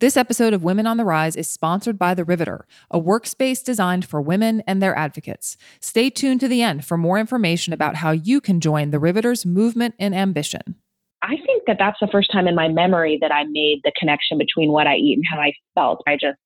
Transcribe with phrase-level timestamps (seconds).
[0.00, 4.06] This episode of Women on the Rise is sponsored by The Riveter, a workspace designed
[4.06, 5.58] for women and their advocates.
[5.78, 9.44] Stay tuned to the end for more information about how you can join The Riveter's
[9.44, 10.76] movement and ambition.
[11.20, 14.38] I think that that's the first time in my memory that I made the connection
[14.38, 16.02] between what I eat and how I felt.
[16.06, 16.38] I just,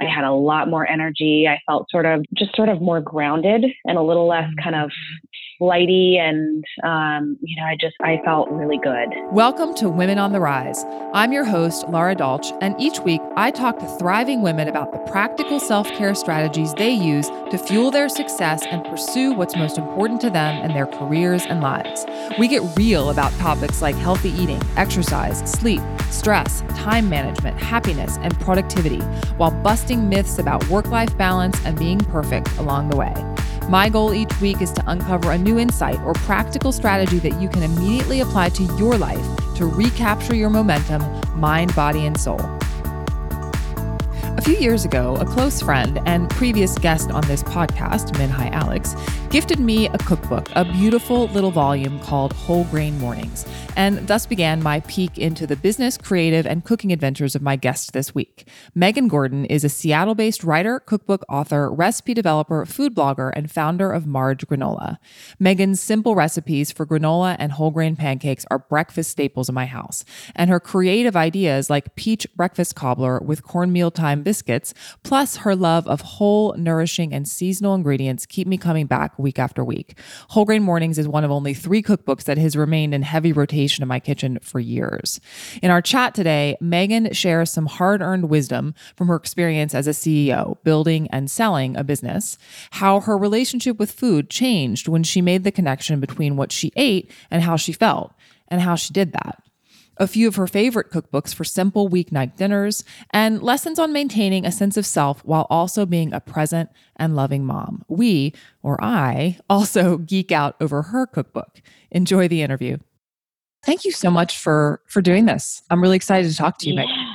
[0.00, 1.48] I had a lot more energy.
[1.48, 4.92] I felt sort of, just sort of more grounded and a little less kind of
[5.60, 9.08] flighty and um, you know i just i felt really good.
[9.30, 10.86] Welcome to women on the rise.
[11.12, 14.98] I'm your host laura dolch and each week i talk to thriving women about the
[15.00, 20.30] practical self-care strategies they use to fuel their success and pursue what's most important to
[20.30, 22.06] them in their careers and lives.
[22.38, 28.38] We get real about topics like healthy eating exercise sleep stress time management happiness and
[28.40, 29.00] productivity
[29.36, 33.12] while busting myths about work-life balance and being perfect along the way
[33.70, 37.48] my goal each week is to uncover a new insight or practical strategy that you
[37.48, 39.24] can immediately apply to your life
[39.54, 41.00] to recapture your momentum,
[41.38, 42.40] mind, body, and soul.
[44.36, 48.96] A few years ago, a close friend and previous guest on this podcast, Minhai Alex,
[49.28, 54.62] gifted me a cookbook, a beautiful little volume called Whole Grain Mornings, and thus began
[54.62, 58.46] my peek into the business, creative, and cooking adventures of my guest this week.
[58.74, 63.92] Megan Gordon is a Seattle based writer, cookbook author, recipe developer, food blogger, and founder
[63.92, 64.98] of Marge Granola.
[65.38, 70.04] Megan's simple recipes for granola and whole grain pancakes are breakfast staples in my house,
[70.34, 75.86] and her creative ideas like peach breakfast cobbler with cornmeal thyme biscuits, plus her love
[75.86, 79.98] of whole, nourishing, and seasonal ingredients keep me coming back week after week.
[80.28, 83.69] Whole Grain Mornings is one of only three cookbooks that has remained in heavy rotation
[83.78, 85.20] in my kitchen for years.
[85.62, 89.90] In our chat today, Megan shares some hard earned wisdom from her experience as a
[89.90, 92.36] CEO, building and selling a business,
[92.72, 97.10] how her relationship with food changed when she made the connection between what she ate
[97.30, 98.12] and how she felt,
[98.48, 99.42] and how she did that
[100.00, 104.50] a few of her favorite cookbooks for simple weeknight dinners, and lessons on maintaining a
[104.50, 107.84] sense of self while also being a present and loving mom.
[107.86, 111.60] We, or I, also geek out over her cookbook.
[111.90, 112.78] Enjoy the interview.
[113.64, 115.62] Thank you so much for for doing this.
[115.70, 116.76] I'm really excited to talk to you.
[116.76, 117.14] Yeah.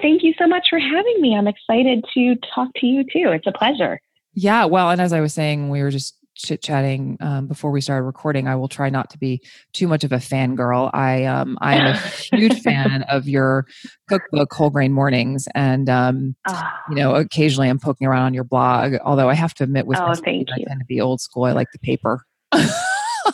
[0.00, 1.36] Thank you so much for having me.
[1.36, 3.30] I'm excited to talk to you too.
[3.30, 4.00] It's a pleasure.
[4.34, 7.80] Yeah, well, and as I was saying, we were just chit chatting um, before we
[7.80, 8.48] started recording.
[8.48, 9.40] I will try not to be
[9.72, 10.90] too much of a fangirl.
[10.92, 13.66] I um, I am a huge fan of your
[14.08, 16.62] cookbook, Whole Grain Mornings, and um, oh.
[16.90, 18.94] you know, occasionally I'm poking around on your blog.
[19.04, 20.66] Although I have to admit, with oh, thank I you.
[20.66, 21.44] tend to be old school.
[21.44, 22.24] I like the paper.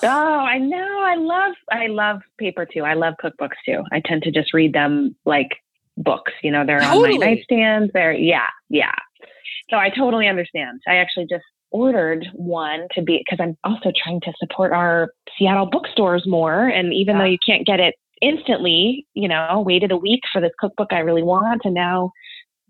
[0.03, 1.01] oh, I know.
[1.03, 2.83] I love I love paper too.
[2.83, 3.83] I love cookbooks too.
[3.93, 5.49] I tend to just read them like
[5.97, 6.33] books.
[6.43, 7.15] You know, they're totally.
[7.15, 7.91] on my nightstands.
[7.93, 8.95] They're yeah, yeah.
[9.71, 10.81] So I totally understand.
[10.89, 15.67] I actually just ordered one to be because I'm also trying to support our Seattle
[15.67, 16.67] bookstores more.
[16.67, 17.23] And even yeah.
[17.23, 20.99] though you can't get it instantly, you know, waited a week for this cookbook I
[20.99, 22.13] really want, and now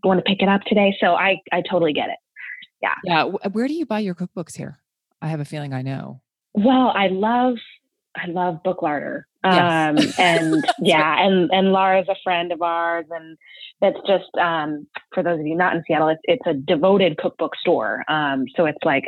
[0.04, 0.96] want to pick it up today.
[1.00, 2.18] So I I totally get it.
[2.82, 2.94] Yeah.
[3.04, 3.24] Yeah.
[3.24, 4.78] Where do you buy your cookbooks here?
[5.20, 6.22] I have a feeling I know.
[6.54, 7.56] Well, I love
[8.16, 9.22] I love Booklarder.
[9.42, 10.18] Um, yes.
[10.18, 13.36] and yeah, and and Laura's a friend of ours, and
[13.80, 17.56] that's just um, for those of you not in Seattle, it's it's a devoted cookbook
[17.56, 18.04] store.
[18.08, 19.04] Um, so it's like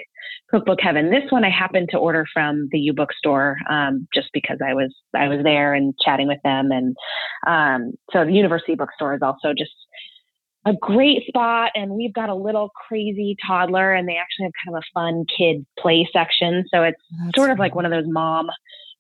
[0.50, 1.10] cookbook heaven.
[1.10, 4.94] This one I happened to order from the U Bookstore um, just because I was
[5.14, 6.96] I was there and chatting with them, and
[7.46, 9.72] um, so the University Bookstore is also just
[10.64, 14.76] a great spot and we've got a little crazy toddler and they actually have kind
[14.76, 16.64] of a fun kid play section.
[16.72, 18.48] So it's That's sort of like one of those mom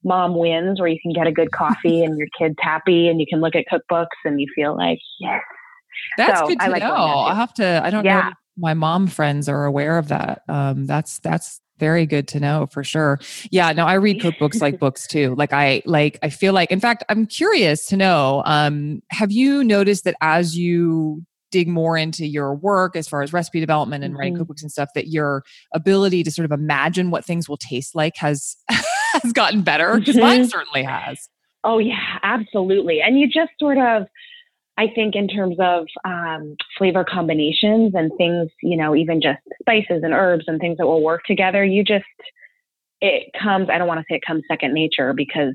[0.04, 3.26] mom wins where you can get a good coffee and your kid's happy and you
[3.28, 5.40] can look at cookbooks and you feel like yes.
[6.16, 6.94] That's so good to like know.
[6.94, 8.20] i have to i don't yeah.
[8.20, 10.42] know my mom friends are aware of that.
[10.48, 13.20] Um that's that's very good to know for sure.
[13.52, 15.36] Yeah no i read cookbooks like books too.
[15.36, 19.62] Like i like i feel like in fact i'm curious to know um have you
[19.62, 24.14] noticed that as you dig more into your work as far as recipe development and
[24.14, 24.20] mm-hmm.
[24.20, 27.94] writing cookbooks and stuff that your ability to sort of imagine what things will taste
[27.94, 30.24] like has has gotten better because mm-hmm.
[30.24, 31.28] mine certainly has.
[31.62, 33.00] Oh yeah, absolutely.
[33.00, 34.08] And you just sort of,
[34.76, 40.02] I think, in terms of um, flavor combinations and things, you know, even just spices
[40.02, 42.04] and herbs and things that will work together, you just
[43.00, 43.68] it comes.
[43.70, 45.54] I don't want to say it comes second nature because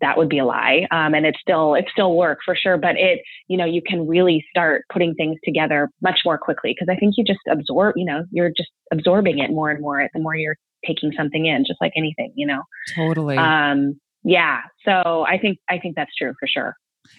[0.00, 2.96] that would be a lie um, and it's still it's still work for sure but
[2.96, 6.98] it you know you can really start putting things together much more quickly because i
[6.98, 10.36] think you just absorb you know you're just absorbing it more and more the more
[10.36, 10.56] you're
[10.86, 12.62] taking something in, just like anything, you know.
[12.94, 13.36] Totally.
[13.36, 14.60] Um, yeah.
[14.84, 16.74] So I think I think that's true for sure.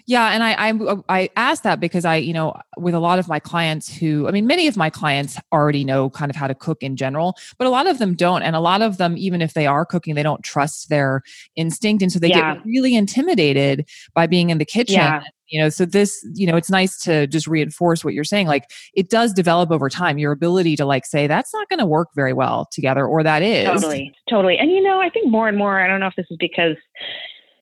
[0.06, 3.20] Yeah, and I, I uh, I asked that because I, you know, with a lot
[3.20, 6.48] of my clients who, I mean, many of my clients already know kind of how
[6.48, 9.16] to cook in general, but a lot of them don't, and a lot of them,
[9.18, 11.22] even if they are cooking, they don't trust their
[11.56, 12.56] instinct, and so they yeah.
[12.56, 14.96] get really intimidated by being in the kitchen.
[14.96, 18.48] Yeah you know so this you know it's nice to just reinforce what you're saying
[18.48, 21.86] like it does develop over time your ability to like say that's not going to
[21.86, 25.48] work very well together or that is totally totally and you know i think more
[25.48, 26.78] and more i don't know if this is because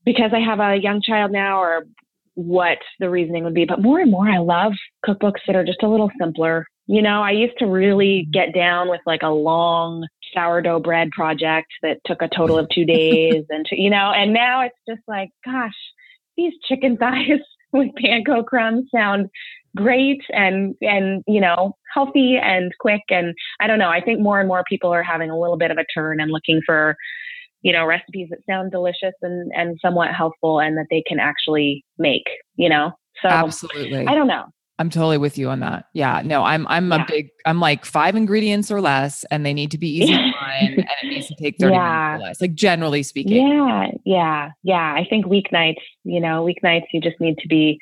[0.05, 1.85] because i have a young child now or
[2.37, 4.71] what the reasoning would be but more and more i love
[5.03, 6.67] cookbooks that are just a little simpler.
[6.85, 10.05] You know i used to really get down with like a long
[10.35, 14.61] sourdough bread project that took a total of two days and you know and now
[14.61, 15.73] it's just like gosh
[16.37, 17.41] these chicken thighs
[17.73, 19.29] with panko crumbs sound
[19.75, 24.39] great and and you know healthy and quick and i don't know i think more
[24.39, 26.95] and more people are having a little bit of a turn and looking for
[27.61, 31.83] you know recipes that sound delicious and and somewhat healthful and that they can actually
[31.97, 32.23] make
[32.55, 34.45] you know so absolutely i don't know
[34.79, 35.85] I'm totally with you on that.
[35.93, 37.03] Yeah, no, I'm I'm yeah.
[37.03, 40.31] a big I'm like five ingredients or less, and they need to be easy to
[40.39, 41.79] find, and it needs to take 30 yeah.
[41.79, 42.41] minutes or less.
[42.41, 43.47] Like generally speaking.
[43.47, 44.93] Yeah, yeah, yeah.
[44.95, 47.79] I think weeknights, you know, weeknights you just need to be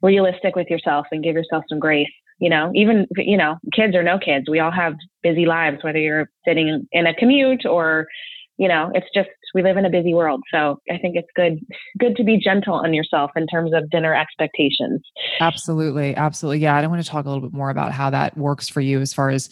[0.00, 2.08] realistic with yourself and give yourself some grace.
[2.38, 5.98] You know, even you know, kids or no kids, we all have busy lives, whether
[5.98, 8.06] you're sitting in a commute or
[8.58, 10.42] you know, it's just we live in a busy world.
[10.52, 11.58] So I think it's good
[11.98, 15.00] good to be gentle on yourself in terms of dinner expectations.
[15.40, 16.14] Absolutely.
[16.16, 16.60] Absolutely.
[16.60, 16.76] Yeah.
[16.76, 19.00] I don't want to talk a little bit more about how that works for you
[19.00, 19.50] as far as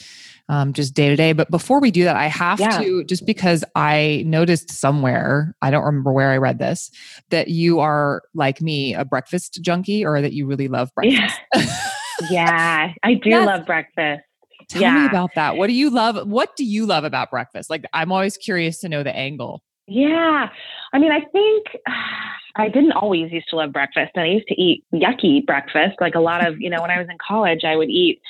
[0.48, 1.32] um, just day to day.
[1.32, 2.78] But before we do that, I have yeah.
[2.78, 6.90] to, just because I noticed somewhere, I don't remember where I read this,
[7.30, 11.40] that you are like me, a breakfast junkie or that you really love breakfast.
[11.54, 11.66] Yeah,
[12.30, 14.24] yeah I do love breakfast.
[14.70, 15.00] Tell yeah.
[15.00, 15.56] me about that.
[15.56, 16.28] What do you love?
[16.28, 17.70] What do you love about breakfast?
[17.70, 19.62] Like, I'm always curious to know the angle.
[19.88, 20.48] Yeah.
[20.92, 21.66] I mean, I think
[22.56, 25.96] I didn't always used to love breakfast and I used to eat yucky breakfast.
[26.00, 28.20] Like a lot of, you know, when I was in college, I would eat.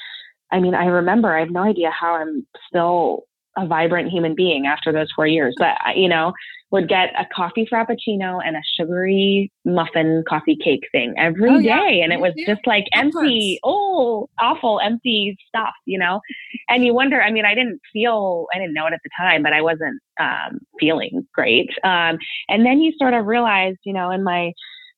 [0.51, 3.25] I mean, I remember, I have no idea how I'm still
[3.56, 6.32] a vibrant human being after those four years, but, you know,
[6.70, 11.64] would get a coffee frappuccino and a sugary muffin coffee cake thing every oh, day,
[11.64, 12.05] yeah.
[12.05, 16.20] And it was just like empty, oh, awful, empty stuff, you know?
[16.69, 19.43] And you wonder, I mean, I didn't feel, I didn't know it at the time,
[19.43, 21.70] but I wasn't um, feeling great.
[21.82, 22.19] Um,
[22.49, 24.53] and then you sort of realize, you know, in my, I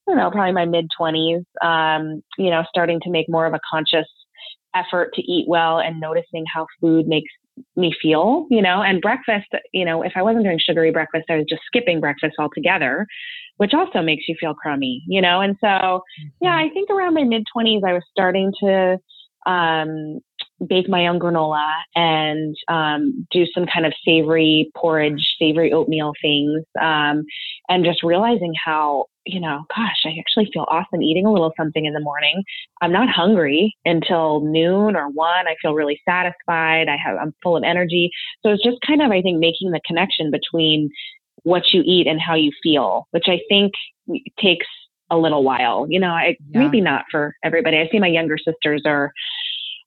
[0.07, 3.61] don't know, probably my mid 20s, um, you know, starting to make more of a
[3.71, 4.07] conscious
[4.75, 7.31] effort to eat well and noticing how food makes
[7.77, 11.37] me feel, you know, and breakfast, you know, if I wasn't doing sugary breakfast, I
[11.37, 13.07] was just skipping breakfast altogether,
[13.57, 15.41] which also makes you feel crummy, you know?
[15.41, 16.03] And so,
[16.41, 16.71] yeah, mm-hmm.
[16.71, 18.99] I think around my mid 20s, I was starting to
[19.47, 20.21] um,
[20.67, 26.63] bake my own granola and um, do some kind of savory porridge, savory oatmeal things,
[26.81, 27.25] um,
[27.69, 31.85] and just realizing how you know, gosh, I actually feel awesome eating a little something
[31.85, 32.43] in the morning.
[32.81, 35.47] I'm not hungry until noon or one.
[35.47, 36.89] I feel really satisfied.
[36.89, 38.11] I have I'm full of energy.
[38.43, 40.91] So it's just kind of I think making the connection between
[41.45, 43.73] what you eat and how you feel, which I think
[44.41, 44.67] takes
[45.11, 45.87] a little while.
[45.89, 46.61] You know, I, yeah.
[46.61, 47.79] maybe not for everybody.
[47.79, 49.13] I see my younger sisters are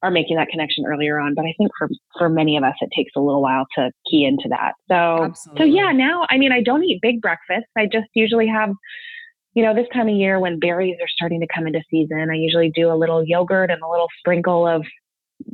[0.04, 1.34] are making that connection earlier on.
[1.34, 4.26] But I think for for many of us, it takes a little while to key
[4.26, 4.74] into that.
[4.90, 5.60] So Absolutely.
[5.60, 7.70] so yeah, now I mean, I don't eat big breakfasts.
[7.78, 8.70] I just usually have.
[9.56, 12.36] You know, this time of year when berries are starting to come into season, I
[12.36, 14.86] usually do a little yogurt and a little sprinkle of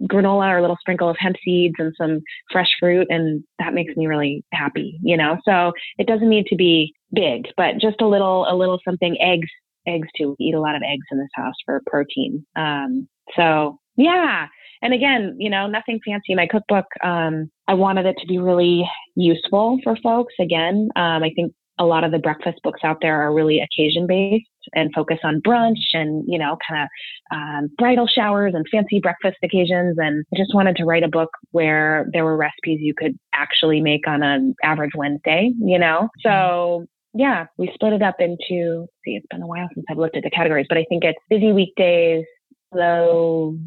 [0.04, 2.20] granola or a little sprinkle of hemp seeds and some
[2.52, 6.56] fresh fruit and that makes me really happy you know so it doesn't need to
[6.56, 9.50] be big but just a little a little something eggs
[9.88, 13.80] eggs too we eat a lot of eggs in this house for protein um, so
[13.98, 14.48] yeah.
[14.82, 16.34] And again, you know, nothing fancy.
[16.34, 20.34] My cookbook, um, I wanted it to be really useful for folks.
[20.40, 24.06] Again, um, I think a lot of the breakfast books out there are really occasion
[24.06, 24.46] based
[24.76, 26.90] and focus on brunch and you know kind of
[27.36, 31.30] um, bridal showers and fancy breakfast occasions and i just wanted to write a book
[31.50, 36.86] where there were recipes you could actually make on an average wednesday you know so
[37.16, 40.24] yeah we split it up into see it's been a while since i've looked at
[40.24, 42.24] the categories but i think it's busy weekdays
[42.72, 43.58] slow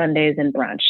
[0.00, 0.80] Sundays and brunch.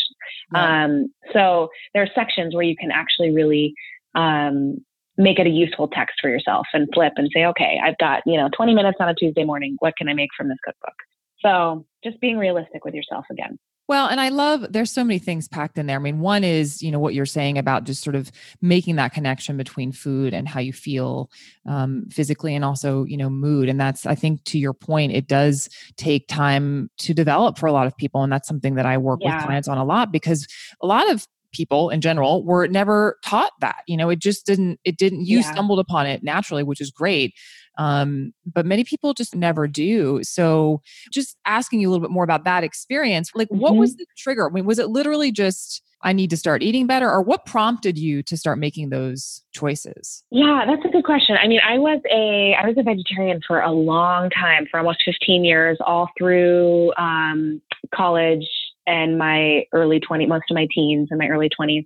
[0.54, 0.84] Yeah.
[0.84, 3.74] Um, so there are sections where you can actually really
[4.14, 4.76] um,
[5.22, 8.36] make it a useful text for yourself and flip and say, okay, I've got, you
[8.36, 9.76] know, 20 minutes on a Tuesday morning.
[9.78, 10.94] What can I make from this cookbook?
[11.40, 13.58] So just being realistic with yourself again.
[13.88, 15.98] Well, and I love there's so many things packed in there.
[15.98, 19.12] I mean, one is, you know, what you're saying about just sort of making that
[19.12, 21.30] connection between food and how you feel
[21.66, 23.68] um, physically and also, you know, mood.
[23.68, 27.72] And that's, I think, to your point, it does take time to develop for a
[27.72, 28.22] lot of people.
[28.22, 29.36] And that's something that I work yeah.
[29.36, 30.46] with clients on a lot because
[30.80, 34.80] a lot of people in general were never taught that you know it just didn't
[34.85, 35.52] it didn't you yeah.
[35.52, 37.35] stumbled upon it naturally which is great
[37.78, 40.21] um, but many people just never do.
[40.23, 43.61] So, just asking you a little bit more about that experience, like mm-hmm.
[43.61, 44.00] what was mm-hmm.
[44.00, 44.49] the trigger?
[44.49, 47.11] I mean, was it literally just I need to start eating better?
[47.11, 50.25] Or what prompted you to start making those choices?
[50.30, 51.37] Yeah, that's a good question.
[51.42, 55.02] I mean, I was a I was a vegetarian for a long time, for almost
[55.04, 57.62] 15 years, all through um,
[57.94, 58.47] college
[58.86, 61.84] and my early 20s, most of my teens and my early 20s.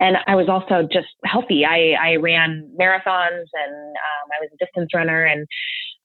[0.00, 1.64] And I was also just healthy.
[1.64, 5.24] I, I ran marathons and um, I was a distance runner.
[5.24, 5.46] And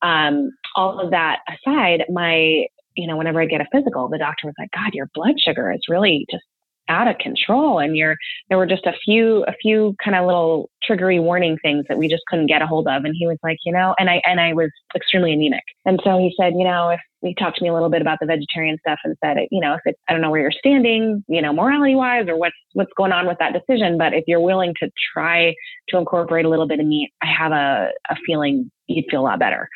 [0.03, 2.65] um, all of that aside, my,
[2.95, 5.71] you know, whenever I get a physical, the doctor was like, God, your blood sugar
[5.71, 6.43] is really just
[6.89, 8.15] out of control and you're
[8.49, 12.07] there were just a few a few kind of little triggery warning things that we
[12.07, 14.39] just couldn't get a hold of and he was like you know and i and
[14.39, 15.63] i was extremely anemic.
[15.85, 18.19] And so he said you know if he talked to me a little bit about
[18.19, 21.23] the vegetarian stuff and said you know if it's i don't know where you're standing
[21.27, 24.41] you know morality wise or what's what's going on with that decision but if you're
[24.41, 25.53] willing to try
[25.89, 29.23] to incorporate a little bit of meat i have a, a feeling you'd feel a
[29.23, 29.69] lot better.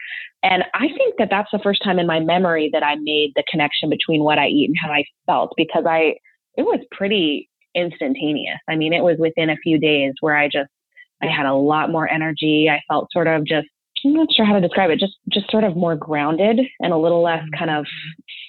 [0.43, 3.43] And I think that that's the first time in my memory that I made the
[3.49, 6.15] connection between what I eat and how I felt because I
[6.57, 8.59] it was pretty instantaneous.
[8.69, 10.69] I mean, it was within a few days where I just
[11.21, 12.67] I had a lot more energy.
[12.69, 13.67] I felt sort of just
[14.03, 14.99] I'm not sure how to describe it.
[14.99, 17.85] Just just sort of more grounded and a little less kind of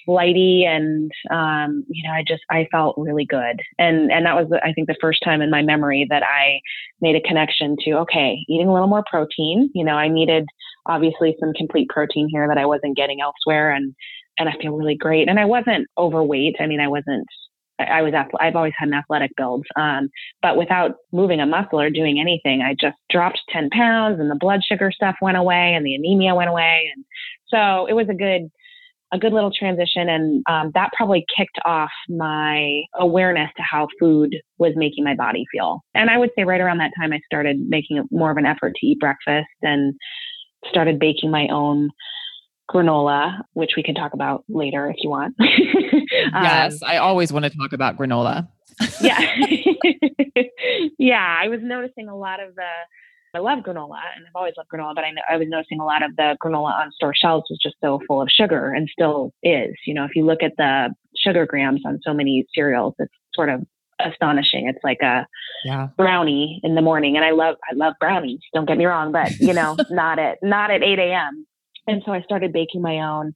[0.05, 4.47] flighty and um, you know I just I felt really good and and that was
[4.63, 6.59] I think the first time in my memory that I
[7.01, 9.69] made a connection to okay eating a little more protein.
[9.73, 10.45] You know I needed
[10.87, 13.93] obviously some complete protein here that I wasn't getting elsewhere and
[14.39, 15.29] and I feel really great.
[15.29, 16.55] And I wasn't overweight.
[16.59, 17.27] I mean I wasn't
[17.79, 20.09] I was I've always had an athletic build, um,
[20.41, 24.37] but without moving a muscle or doing anything, I just dropped ten pounds, and the
[24.39, 27.03] blood sugar stuff went away, and the anemia went away, and
[27.47, 28.49] so it was a good
[29.11, 34.35] a good little transition, and um, that probably kicked off my awareness to how food
[34.57, 35.81] was making my body feel.
[35.93, 38.73] And I would say right around that time, I started making more of an effort
[38.75, 39.93] to eat breakfast and
[40.67, 41.89] started baking my own
[42.71, 45.35] granola, which we can talk about later if you want.
[45.39, 48.47] yes, um, I always want to talk about granola.
[49.01, 49.19] yeah.
[50.97, 52.69] yeah, I was noticing a lot of the
[53.35, 55.85] I love granola and I've always loved granola, but I, know, I was noticing a
[55.85, 59.33] lot of the granola on store shelves was just so full of sugar and still
[59.41, 59.73] is.
[59.87, 63.49] You know, if you look at the sugar grams on so many cereals, it's sort
[63.49, 63.63] of
[63.99, 64.67] astonishing.
[64.67, 65.25] It's like a
[65.65, 65.87] yeah.
[65.97, 67.15] brownie in the morning.
[67.15, 68.39] And I love, I love brownies.
[68.53, 71.47] Don't get me wrong, but you know, not at, not at 8 a.m.
[71.87, 73.33] And so I started baking my own.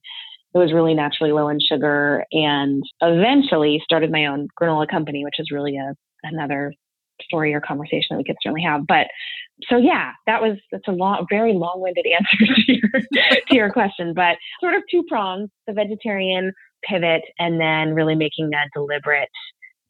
[0.54, 5.38] It was really naturally low in sugar and eventually started my own granola company, which
[5.38, 6.72] is really a, another
[7.22, 8.86] story or conversation that we could certainly have.
[8.86, 9.08] But
[9.68, 13.02] so yeah, that was that's a long, very long-winded answer to your
[13.48, 16.52] to your question, but sort of two prongs: the vegetarian
[16.88, 19.28] pivot, and then really making a deliberate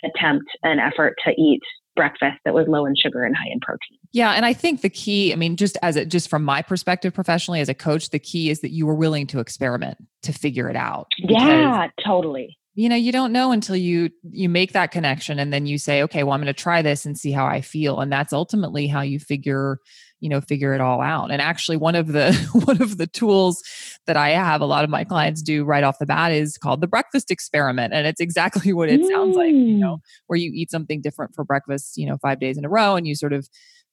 [0.04, 1.60] attempt and effort to eat
[1.96, 3.97] breakfast that was low in sugar and high in protein.
[4.12, 7.12] Yeah, and I think the key, I mean, just as it just from my perspective
[7.12, 10.70] professionally as a coach, the key is that you were willing to experiment to figure
[10.70, 11.08] it out.
[11.18, 12.58] Yeah, totally.
[12.74, 16.02] You know, you don't know until you you make that connection and then you say,
[16.04, 18.86] okay, well, I'm going to try this and see how I feel, and that's ultimately
[18.86, 19.78] how you figure
[20.20, 22.32] you know figure it all out and actually one of the
[22.64, 23.62] one of the tools
[24.06, 26.80] that i have a lot of my clients do right off the bat is called
[26.80, 29.08] the breakfast experiment and it's exactly what it mm.
[29.08, 30.00] sounds like you know mm.
[30.26, 33.06] where you eat something different for breakfast you know five days in a row and
[33.06, 33.48] you sort of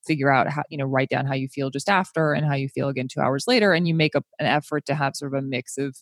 [0.05, 2.69] figure out how you know write down how you feel just after and how you
[2.69, 5.39] feel again two hours later and you make a, an effort to have sort of
[5.39, 5.95] a mix of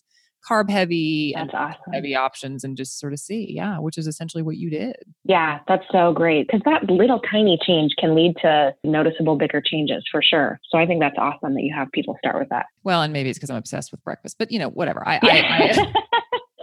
[0.48, 1.92] carb heavy that's and awesome.
[1.92, 3.46] heavy options and just sort of see.
[3.50, 4.96] Yeah, which is essentially what you did.
[5.24, 10.04] Yeah, that's so great because that little tiny change can lead to noticeable bigger changes
[10.10, 10.60] for sure.
[10.70, 12.66] So I think that's awesome that you have people start with that.
[12.82, 15.06] Well, and maybe it's because I'm obsessed with breakfast, but you know, whatever.
[15.06, 15.32] I, yeah.
[15.32, 16.13] I, I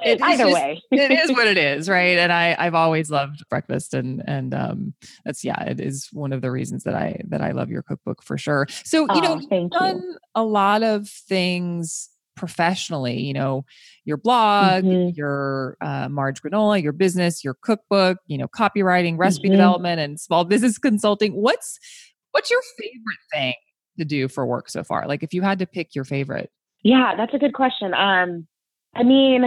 [0.03, 2.17] Either just, way, it is what it is, right?
[2.17, 4.93] And I, I've always loved breakfast, and and um,
[5.25, 8.23] that's yeah, it is one of the reasons that I that I love your cookbook
[8.23, 8.67] for sure.
[8.83, 10.17] So you oh, know, you've done you.
[10.35, 13.63] a lot of things professionally you know
[14.05, 15.15] your blog mm-hmm.
[15.15, 19.57] your uh, marge granola your business your cookbook you know copywriting recipe mm-hmm.
[19.57, 21.77] development and small business consulting what's
[22.31, 23.53] what's your favorite thing
[23.99, 26.49] to do for work so far like if you had to pick your favorite
[26.83, 28.47] yeah that's a good question um
[28.95, 29.43] i mean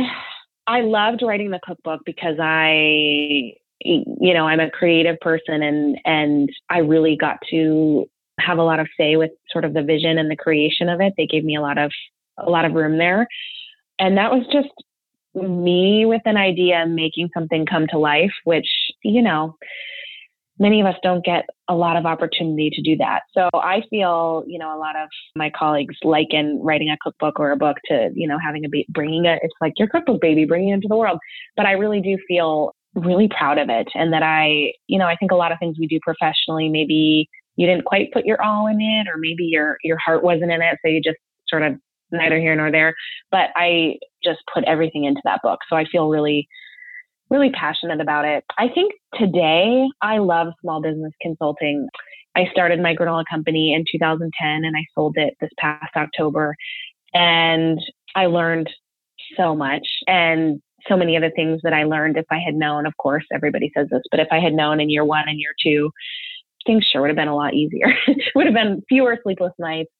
[0.66, 6.50] i loved writing the cookbook because i you know i'm a creative person and and
[6.70, 8.08] i really got to
[8.40, 11.12] have a lot of say with sort of the vision and the creation of it
[11.16, 11.92] they gave me a lot of
[12.38, 13.26] a lot of room there.
[13.98, 14.68] And that was just
[15.34, 18.68] me with an idea making something come to life, which,
[19.02, 19.56] you know,
[20.58, 23.22] many of us don't get a lot of opportunity to do that.
[23.36, 27.50] So I feel, you know, a lot of my colleagues liken writing a cookbook or
[27.50, 29.40] a book to, you know, having a be bringing it.
[29.42, 31.18] It's like your cookbook baby, bringing it into the world.
[31.56, 35.16] But I really do feel really proud of it, and that I, you know, I
[35.16, 38.68] think a lot of things we do professionally, maybe you didn't quite put your all
[38.68, 41.18] in it, or maybe your your heart wasn't in it, so you just
[41.48, 41.74] sort of
[42.12, 42.94] neither here nor there.
[43.32, 45.58] But I just put everything into that book.
[45.68, 46.46] So I feel really
[47.30, 48.44] really passionate about it.
[48.58, 51.88] I think today I love small business consulting.
[52.36, 56.54] I started my granola company in 2010 and I sold it this past October.
[57.12, 57.78] And
[58.14, 58.68] I learned
[59.36, 62.96] so much and so many other things that I learned if I had known, of
[62.98, 65.90] course, everybody says this, but if I had known in year one and year two,
[66.66, 67.94] things sure would have been a lot easier.
[68.34, 69.90] would have been fewer sleepless nights.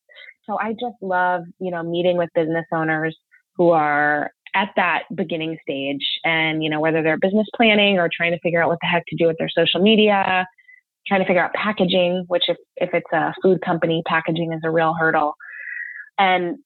[0.47, 3.17] So I just love, you know, meeting with business owners
[3.57, 8.33] who are at that beginning stage and, you know, whether they're business planning or trying
[8.33, 10.47] to figure out what the heck to do with their social media,
[11.07, 14.71] trying to figure out packaging, which if, if it's a food company, packaging is a
[14.71, 15.35] real hurdle.
[16.19, 16.59] And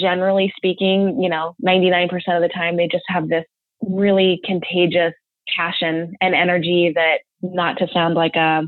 [0.00, 3.44] generally speaking, you know, 99% of the time they just have this
[3.82, 5.12] really contagious
[5.56, 8.62] passion and energy that not to sound like a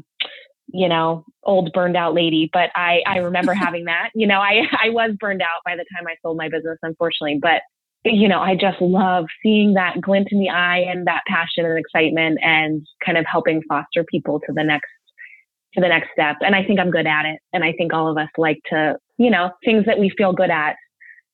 [0.68, 4.62] you know old burned out lady but i i remember having that you know i
[4.84, 7.62] i was burned out by the time i sold my business unfortunately but
[8.06, 11.78] you know i just love seeing that glint in the eye and that passion and
[11.78, 14.88] excitement and kind of helping foster people to the next
[15.74, 18.10] to the next step and i think i'm good at it and i think all
[18.10, 20.76] of us like to you know things that we feel good at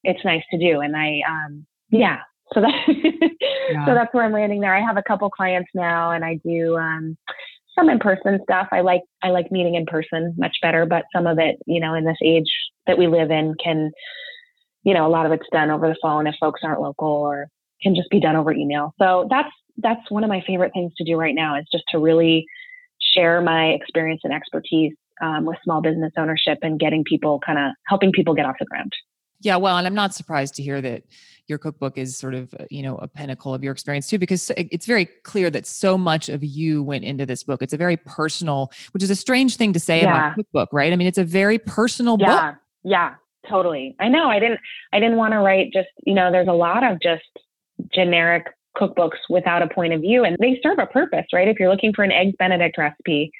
[0.02, 2.18] it's nice to do and i um yeah
[2.54, 3.86] so that yeah.
[3.86, 4.74] so that's where I'm landing there.
[4.74, 7.16] I have a couple clients now, and I do um,
[7.78, 8.68] some in person stuff.
[8.72, 11.94] I like I like meeting in person much better, but some of it, you know,
[11.94, 12.50] in this age
[12.86, 13.90] that we live in, can
[14.84, 17.48] you know a lot of it's done over the phone if folks aren't local, or
[17.82, 18.94] can just be done over email.
[19.00, 21.98] So that's that's one of my favorite things to do right now is just to
[21.98, 22.44] really
[23.14, 27.72] share my experience and expertise um, with small business ownership and getting people kind of
[27.86, 28.92] helping people get off the ground.
[29.40, 31.02] Yeah, well, and I'm not surprised to hear that
[31.48, 34.52] your cookbook is sort of, uh, you know, a pinnacle of your experience too, because
[34.56, 37.60] it's very clear that so much of you went into this book.
[37.60, 40.04] It's a very personal, which is a strange thing to say yeah.
[40.04, 40.92] about a cookbook, right?
[40.92, 42.52] I mean, it's a very personal yeah.
[42.52, 42.60] book.
[42.84, 43.14] Yeah,
[43.48, 43.96] totally.
[44.00, 44.28] I know.
[44.28, 44.60] I didn't.
[44.92, 45.88] I didn't want to write just.
[46.06, 47.22] You know, there's a lot of just
[47.92, 48.46] generic
[48.76, 51.48] cookbooks without a point of view, and they serve a purpose, right?
[51.48, 53.30] If you're looking for an eggs Benedict recipe,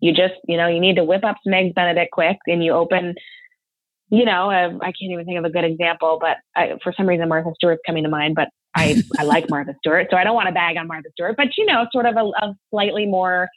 [0.00, 2.72] you just, you know, you need to whip up some eggs Benedict quick, and you
[2.72, 3.14] open
[4.10, 7.28] you know, I can't even think of a good example, but I, for some reason
[7.28, 8.34] Martha Stewart's coming to mind.
[8.34, 11.36] But I I like Martha Stewart, so I don't want to bag on Martha Stewart.
[11.36, 13.48] But you know, sort of a, a slightly more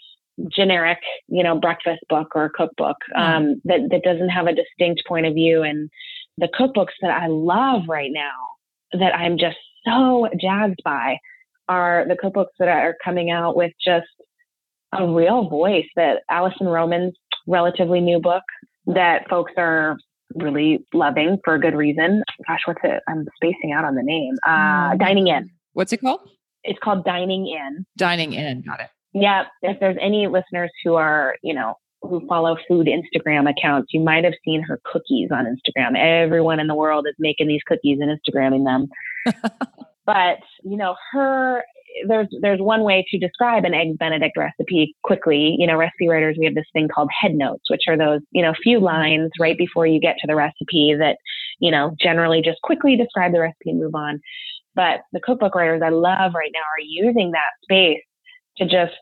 [0.48, 3.20] generic, you know, breakfast book or cookbook mm.
[3.20, 5.64] um, that that doesn't have a distinct point of view.
[5.64, 5.90] And
[6.38, 8.32] the cookbooks that I love right now,
[8.94, 11.18] that I'm just so jazzed by,
[11.68, 14.08] are the cookbooks that are coming out with just
[14.94, 15.88] a real voice.
[15.96, 17.14] That Alison Roman's
[17.48, 18.44] relatively new book
[18.88, 19.98] that folks are
[20.36, 22.24] really loving for a good reason.
[22.48, 23.02] Gosh, what's it?
[23.08, 24.36] I'm spacing out on the name.
[24.46, 25.00] Uh, mm.
[25.00, 25.50] Dining In.
[25.74, 26.22] What's it called?
[26.64, 27.86] It's called Dining In.
[27.98, 28.62] Dining In.
[28.62, 28.90] Got it.
[29.14, 29.44] Yeah.
[29.62, 34.24] If there's any listeners who are, you know, who follow food Instagram accounts, you might
[34.24, 35.98] have seen her cookies on Instagram.
[35.98, 38.88] Everyone in the world is making these cookies and Instagramming them.
[40.06, 41.64] but, you know, her
[42.08, 46.36] there's there's one way to describe an eggs benedict recipe quickly you know recipe writers
[46.40, 49.58] we have this thing called head notes which are those you know few lines right
[49.58, 51.18] before you get to the recipe that
[51.60, 54.20] you know generally just quickly describe the recipe and move on
[54.76, 58.04] but the cookbook writers i love right now are using that space
[58.60, 58.94] to just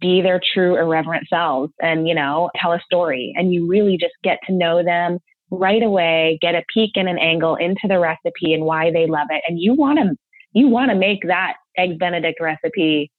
[0.00, 3.34] be their true irreverent selves and you know tell a story.
[3.36, 5.18] And you really just get to know them
[5.50, 9.28] right away get a peek and an angle into the recipe and why they love
[9.30, 9.42] it.
[9.46, 10.16] And you want to
[10.52, 13.10] you want to make that egg benedict recipe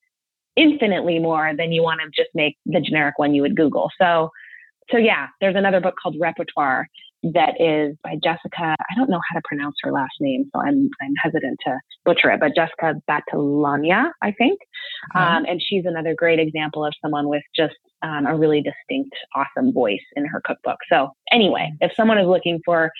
[0.55, 3.89] infinitely more than you want to just make the generic one you would google.
[3.99, 4.29] So
[4.91, 6.87] so yeah there's another book called repertoire
[7.23, 10.89] that is by jessica i don't know how to pronounce her last name so i'm
[11.01, 14.59] i'm hesitant to butcher it but jessica batalanya i think
[15.15, 15.37] mm-hmm.
[15.37, 19.73] um, and she's another great example of someone with just um, a really distinct awesome
[19.73, 22.91] voice in her cookbook so anyway if someone is looking for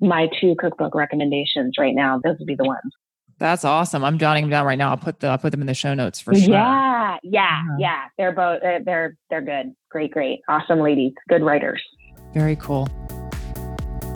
[0.00, 2.92] my two cookbook recommendations right now those would be the ones
[3.40, 4.04] that's awesome.
[4.04, 4.90] I'm jotting them down right now.
[4.90, 6.50] I'll put the I'll put them in the show notes for sure.
[6.50, 7.76] Yeah, yeah, uh-huh.
[7.78, 8.04] yeah.
[8.18, 9.74] They're both they're they're good.
[9.90, 11.14] Great, great, awesome ladies.
[11.30, 11.82] Good writers.
[12.34, 12.86] Very cool.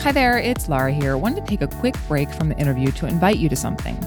[0.05, 1.17] Hi there, it's Lara here.
[1.17, 3.97] Wanted to take a quick break from the interview to invite you to something.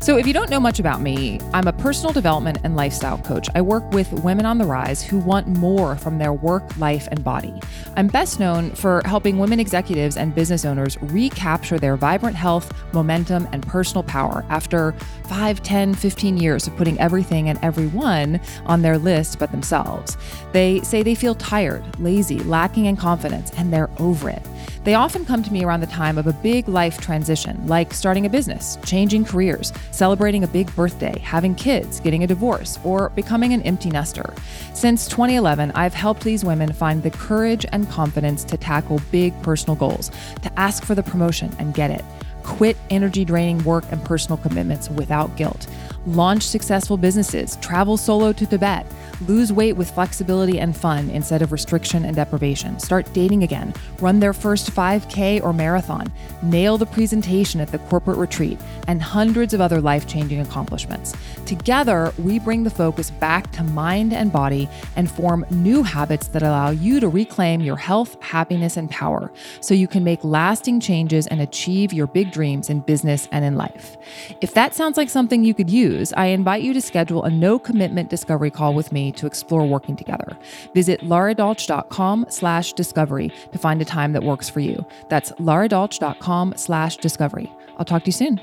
[0.00, 3.48] So, if you don't know much about me, I'm a personal development and lifestyle coach.
[3.56, 7.24] I work with women on the rise who want more from their work, life, and
[7.24, 7.60] body.
[7.96, 13.48] I'm best known for helping women executives and business owners recapture their vibrant health, momentum,
[13.50, 14.92] and personal power after
[15.24, 20.16] 5, 10, 15 years of putting everything and everyone on their list but themselves.
[20.52, 24.46] They say they feel tired, lazy, lacking in confidence, and they're over it.
[24.84, 28.26] They often come to me around the time of a big life transition, like starting
[28.26, 33.52] a business, changing careers, celebrating a big birthday, having kids, getting a divorce, or becoming
[33.52, 34.34] an empty nester.
[34.74, 39.76] Since 2011, I've helped these women find the courage and confidence to tackle big personal
[39.76, 40.10] goals,
[40.42, 42.04] to ask for the promotion and get it,
[42.42, 45.66] quit energy draining work and personal commitments without guilt
[46.08, 48.86] launch successful businesses, travel solo to Tibet,
[49.26, 54.20] lose weight with flexibility and fun instead of restriction and deprivation, start dating again, run
[54.20, 59.60] their first 5K or marathon, nail the presentation at the corporate retreat, and hundreds of
[59.60, 61.14] other life changing accomplishments.
[61.46, 66.42] Together, we bring the focus back to mind and body and form new habits that
[66.42, 71.26] allow you to reclaim your health, happiness, and power so you can make lasting changes
[71.26, 73.96] and achieve your big dreams in business and in life.
[74.40, 77.58] If that sounds like something you could use, I invite you to schedule a no
[77.58, 80.36] commitment discovery call with me to explore working together.
[80.74, 84.84] Visit laradolch.com slash discovery to find a time that works for you.
[85.08, 87.52] That's laradolch.com slash discovery.
[87.78, 88.40] I'll talk to you soon.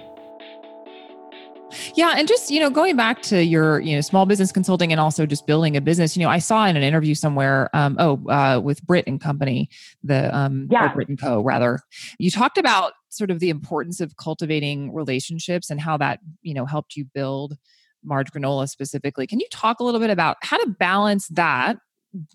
[1.95, 4.99] Yeah, and just you know, going back to your you know small business consulting and
[4.99, 6.15] also just building a business.
[6.15, 9.69] You know, I saw in an interview somewhere, um, oh, uh, with Brit and Company,
[10.03, 10.93] the um, yeah.
[10.93, 11.41] Brit and Co.
[11.41, 11.79] Rather,
[12.19, 16.65] you talked about sort of the importance of cultivating relationships and how that you know
[16.65, 17.57] helped you build
[18.03, 19.27] Marge Granola specifically.
[19.27, 21.77] Can you talk a little bit about how to balance that,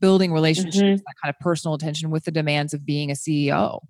[0.01, 0.97] building relationships, mm-hmm.
[0.97, 3.81] that kind of personal attention with the demands of being a CEO?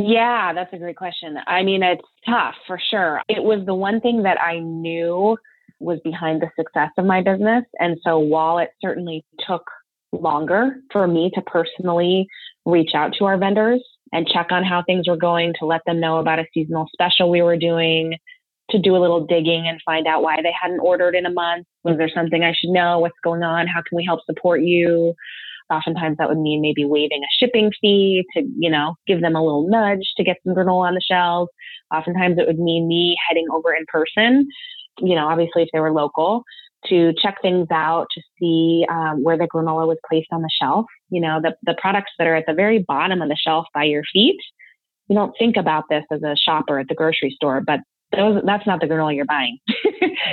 [0.00, 1.38] Yeah, that's a great question.
[1.48, 3.20] I mean, it's tough for sure.
[3.28, 5.36] It was the one thing that I knew
[5.80, 7.64] was behind the success of my business.
[7.80, 9.64] And so while it certainly took
[10.12, 12.28] longer for me to personally
[12.64, 15.98] reach out to our vendors and check on how things were going, to let them
[15.98, 18.16] know about a seasonal special we were doing,
[18.70, 21.66] to do a little digging and find out why they hadn't ordered in a month.
[21.82, 23.00] Was there something I should know?
[23.00, 23.66] What's going on?
[23.66, 25.14] How can we help support you?
[25.70, 29.42] Oftentimes that would mean maybe waiving a shipping fee to, you know, give them a
[29.42, 31.50] little nudge to get some granola on the shelves.
[31.94, 34.46] Oftentimes it would mean me heading over in person,
[35.00, 36.42] you know, obviously if they were local,
[36.86, 40.86] to check things out to see um, where the granola was placed on the shelf.
[41.10, 43.84] You know, the, the products that are at the very bottom of the shelf by
[43.84, 44.38] your feet,
[45.08, 47.80] you don't think about this as a shopper at the grocery store, but
[48.16, 49.58] those, that's not the granola you're buying.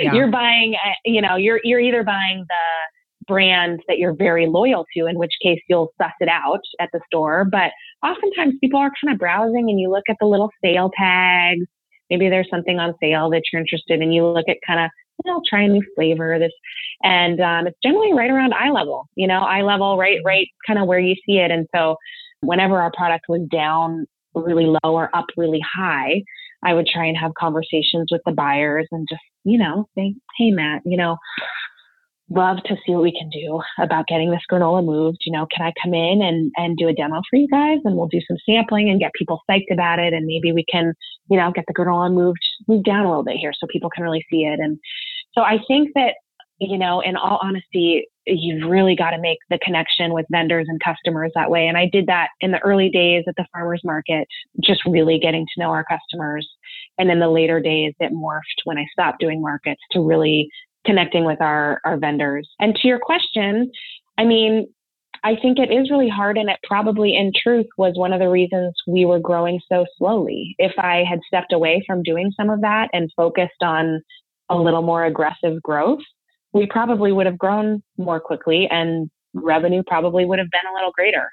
[0.00, 0.14] yeah.
[0.14, 2.95] You're buying, uh, you know, you're, you're either buying the
[3.26, 7.00] brand that you're very loyal to, in which case you'll suss it out at the
[7.06, 7.44] store.
[7.44, 7.70] But
[8.02, 11.64] oftentimes people are kind of browsing and you look at the little sale tags.
[12.10, 14.12] Maybe there's something on sale that you're interested in.
[14.12, 14.90] You look at kind of,
[15.24, 16.52] you know, try a new flavor, this,
[17.02, 20.78] and um, it's generally right around eye level, you know, eye level, right, right, kind
[20.78, 21.50] of where you see it.
[21.50, 21.96] And so
[22.42, 26.22] whenever our product was down really low or up really high,
[26.62, 30.50] I would try and have conversations with the buyers and just, you know, say, hey,
[30.50, 31.16] Matt, you know,
[32.28, 35.18] love to see what we can do about getting this granola moved.
[35.24, 37.96] You know, can I come in and, and do a demo for you guys and
[37.96, 40.12] we'll do some sampling and get people psyched about it.
[40.12, 40.92] And maybe we can,
[41.30, 44.02] you know, get the granola moved, moved down a little bit here so people can
[44.02, 44.58] really see it.
[44.58, 44.78] And
[45.32, 46.14] so I think that,
[46.58, 50.80] you know, in all honesty, you've really got to make the connection with vendors and
[50.82, 51.68] customers that way.
[51.68, 54.26] And I did that in the early days at the farmers market,
[54.64, 56.48] just really getting to know our customers.
[56.98, 60.48] And in the later days, it morphed when I stopped doing markets to really
[60.86, 62.48] connecting with our, our vendors.
[62.60, 63.70] And to your question,
[64.16, 64.66] I mean,
[65.24, 66.38] I think it is really hard.
[66.38, 70.54] And it probably, in truth, was one of the reasons we were growing so slowly.
[70.58, 74.02] If I had stepped away from doing some of that and focused on
[74.48, 76.00] a little more aggressive growth,
[76.52, 80.92] we probably would have grown more quickly and revenue probably would have been a little
[80.92, 81.30] greater.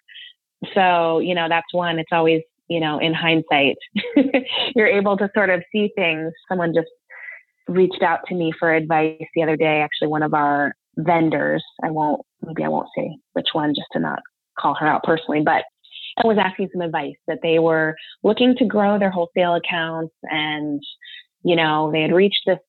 [0.73, 1.99] So, you know, that's one.
[1.99, 3.75] It's always, you know, in hindsight,
[4.75, 6.31] you're able to sort of see things.
[6.49, 6.89] Someone just
[7.67, 9.81] reached out to me for advice the other day.
[9.81, 13.99] Actually, one of our vendors, I won't, maybe I won't say which one just to
[13.99, 14.19] not
[14.59, 15.63] call her out personally, but
[16.17, 20.81] I was asking some advice that they were looking to grow their wholesale accounts and,
[21.43, 22.59] you know, they had reached this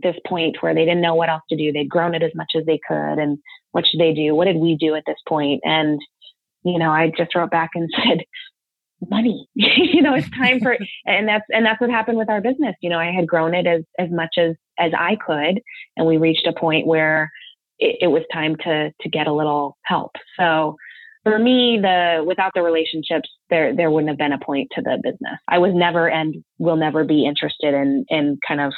[0.00, 1.70] this point where they didn't know what else to do.
[1.70, 3.18] They'd grown it as much as they could.
[3.18, 3.38] And
[3.72, 4.34] what should they do?
[4.34, 5.60] What did we do at this point?
[5.64, 6.00] And,
[6.64, 8.24] you know, I just wrote back and said,
[9.10, 12.74] money, you know, it's time for, and that's, and that's what happened with our business.
[12.80, 15.60] You know, I had grown it as, as much as, as I could.
[15.96, 17.30] And we reached a point where
[17.78, 20.12] it, it was time to, to get a little help.
[20.38, 20.76] So,
[21.24, 24.98] for me, the without the relationships, there there wouldn't have been a point to the
[25.02, 25.38] business.
[25.48, 28.72] I was never and will never be interested in in kind of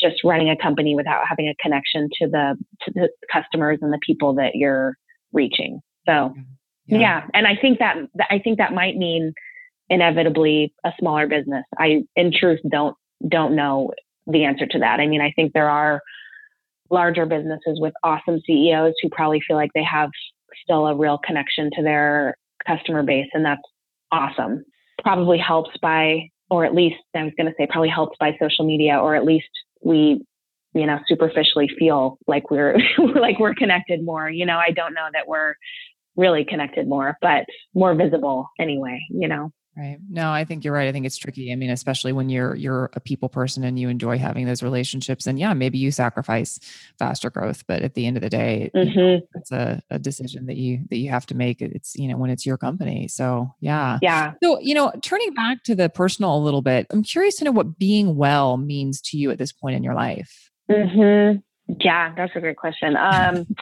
[0.00, 4.00] just running a company without having a connection to the to the customers and the
[4.04, 4.96] people that you're
[5.32, 5.80] reaching.
[6.06, 6.34] So
[6.86, 6.98] yeah.
[6.98, 7.26] yeah.
[7.32, 7.96] And I think that
[8.30, 9.32] I think that might mean
[9.88, 11.64] inevitably a smaller business.
[11.78, 12.96] I in truth don't
[13.28, 13.92] don't know
[14.26, 15.00] the answer to that.
[15.00, 16.00] I mean, I think there are
[16.90, 20.10] larger businesses with awesome CEOs who probably feel like they have
[20.62, 23.62] still a real connection to their customer base and that's
[24.12, 24.64] awesome.
[25.02, 28.64] Probably helps by or at least I was going to say probably helps by social
[28.64, 29.48] media or at least
[29.82, 30.24] we
[30.74, 35.08] you know superficially feel like we're like we're connected more you know i don't know
[35.12, 35.54] that we're
[36.16, 37.44] really connected more but
[37.74, 39.98] more visible anyway you know Right.
[40.08, 40.88] No, I think you're right.
[40.88, 41.52] I think it's tricky.
[41.52, 45.26] I mean, especially when you're you're a people person and you enjoy having those relationships.
[45.26, 46.60] And yeah, maybe you sacrifice
[46.96, 48.88] faster growth, but at the end of the day, mm-hmm.
[48.88, 49.38] you know, mm-hmm.
[49.38, 51.60] it's a, a decision that you that you have to make.
[51.60, 53.08] It's you know when it's your company.
[53.08, 53.98] So yeah.
[54.00, 54.34] Yeah.
[54.42, 57.52] So you know, turning back to the personal a little bit, I'm curious to know
[57.52, 60.50] what being well means to you at this point in your life.
[60.70, 61.38] Mm-hmm.
[61.80, 62.96] Yeah, that's a great question.
[62.96, 63.46] Um,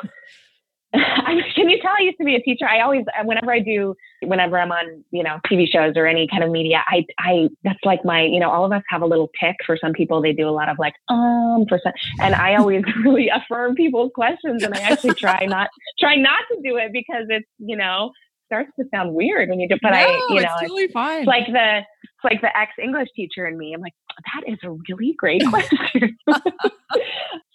[1.54, 2.68] can you tell I used to be a teacher?
[2.68, 6.44] I always, whenever I do, whenever I'm on, you know, TV shows or any kind
[6.44, 9.30] of media, I, I, that's like my, you know, all of us have a little
[9.40, 9.56] tick.
[9.64, 12.84] For some people, they do a lot of like, um, for some, and I always
[13.04, 17.24] really affirm people's questions, and I actually try not, try not to do it because
[17.30, 18.12] it's, you know,
[18.46, 19.76] starts to sound weird when you do.
[19.80, 21.18] But no, I, you know, it's totally it's, fine.
[21.20, 23.72] It's like the, it's like the ex English teacher in me.
[23.72, 23.94] I'm like,
[24.34, 26.18] that is a really great question.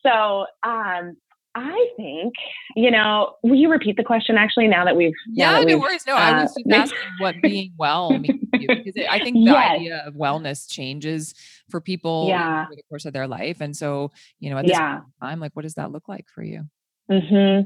[0.04, 1.15] so, um,
[1.58, 2.34] I think,
[2.76, 5.13] you know, will you repeat the question actually now that we've.
[5.28, 6.06] Yeah, that no we've, worries.
[6.06, 9.52] No, uh, I was just asking what being well means because it, I think the
[9.52, 9.72] yes.
[9.72, 11.34] idea of wellness changes
[11.70, 12.65] for people yeah.
[12.65, 13.60] over the course of their life.
[13.60, 15.00] And so, you know, at this yeah.
[15.20, 16.65] time, like, what does that look like for you?
[17.10, 17.62] Hmm.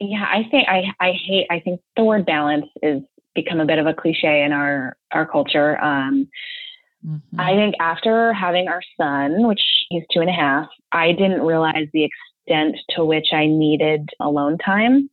[0.00, 1.46] Yeah, I think I I hate.
[1.50, 3.02] I think the word balance is
[3.34, 5.82] become a bit of a cliche in our our culture.
[5.82, 6.28] Um,
[7.04, 7.40] mm-hmm.
[7.40, 11.88] I think after having our son, which he's two and a half, I didn't realize
[11.92, 12.28] the extent
[12.90, 15.10] to which I needed alone time.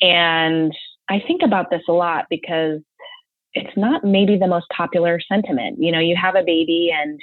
[0.00, 0.72] And
[1.08, 2.80] I think about this a lot because
[3.54, 5.78] it's not maybe the most popular sentiment.
[5.80, 7.18] You know, you have a baby and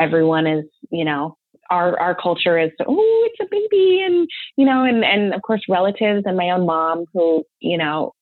[0.00, 1.36] everyone is, you know,
[1.70, 5.60] our our culture is oh it's a baby and you know and and of course
[5.68, 8.12] relatives and my own mom who you know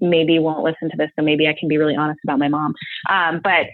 [0.00, 2.74] maybe won't listen to this so maybe I can be really honest about my mom
[3.10, 3.66] um, but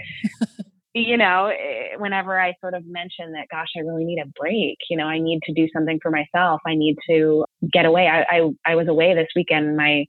[0.95, 4.77] you know, eh, whenever I sort of mention that, gosh, I really need a break,
[4.91, 6.61] you know, I need to do something for myself.
[6.67, 8.09] I need to get away.
[8.09, 9.77] I, I, I was away this weekend.
[9.77, 10.05] My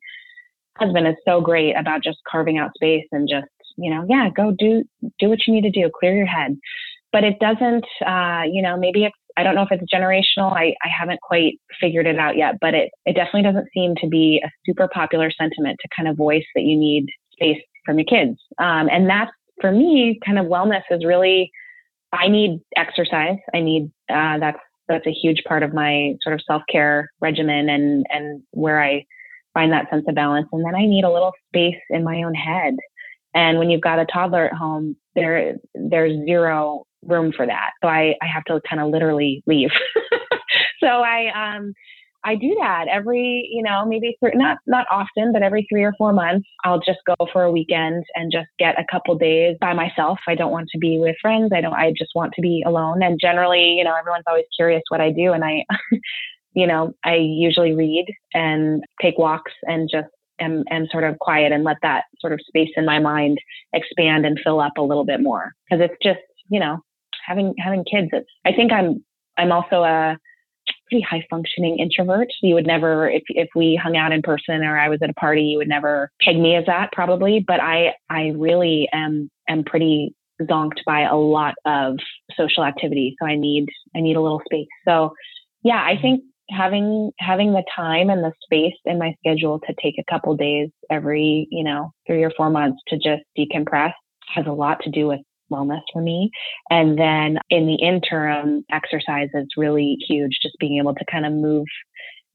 [0.78, 4.52] husband is so great about just carving out space and just, you know, yeah, go
[4.58, 4.84] do,
[5.20, 6.58] do what you need to do, clear your head.
[7.12, 10.52] But it doesn't, uh, you know, maybe it's, I don't know if it's generational.
[10.52, 14.08] I, I haven't quite figured it out yet, but it, it definitely doesn't seem to
[14.08, 18.06] be a super popular sentiment to kind of voice that you need space from your
[18.06, 18.38] kids.
[18.60, 19.32] Um, and that's
[19.64, 21.50] for me, kind of wellness is really,
[22.12, 23.38] I need exercise.
[23.54, 28.06] I need, uh, that's, that's a huge part of my sort of self-care regimen and,
[28.10, 29.06] and where I
[29.54, 30.50] find that sense of balance.
[30.52, 32.76] And then I need a little space in my own head.
[33.34, 37.70] And when you've got a toddler at home, there, there's zero room for that.
[37.82, 39.72] So I, I have to kind of literally leave.
[40.82, 41.74] so I, um,
[42.26, 45.94] I do that every, you know, maybe three, not not often, but every three or
[45.98, 49.74] four months, I'll just go for a weekend and just get a couple days by
[49.74, 50.20] myself.
[50.28, 51.52] I don't want to be with friends.
[51.54, 51.74] I don't.
[51.74, 53.04] I just want to be alone.
[53.04, 55.66] And generally, you know, everyone's always curious what I do, and I,
[56.54, 60.08] you know, I usually read and take walks and just
[60.40, 63.38] am am sort of quiet and let that sort of space in my mind
[63.74, 66.80] expand and fill up a little bit more because it's just, you know,
[67.26, 68.10] having having kids.
[68.14, 68.30] It's.
[68.46, 69.04] I think I'm
[69.38, 70.18] I'm also a
[70.90, 72.28] pretty high functioning introvert.
[72.42, 75.14] You would never, if, if we hung out in person or I was at a
[75.14, 77.44] party, you would never peg me as that probably.
[77.46, 81.98] But I, I really am, am pretty zonked by a lot of
[82.36, 83.16] social activity.
[83.20, 83.66] So I need,
[83.96, 84.68] I need a little space.
[84.86, 85.14] So
[85.64, 86.02] yeah, I mm-hmm.
[86.02, 90.36] think having, having the time and the space in my schedule to take a couple
[90.36, 93.94] days every, you know, three or four months to just decompress
[94.34, 95.20] has a lot to do with
[95.54, 96.32] wellness for me.
[96.70, 101.34] And then in the interim, exercise is really huge, just being able to kind of
[101.34, 101.66] move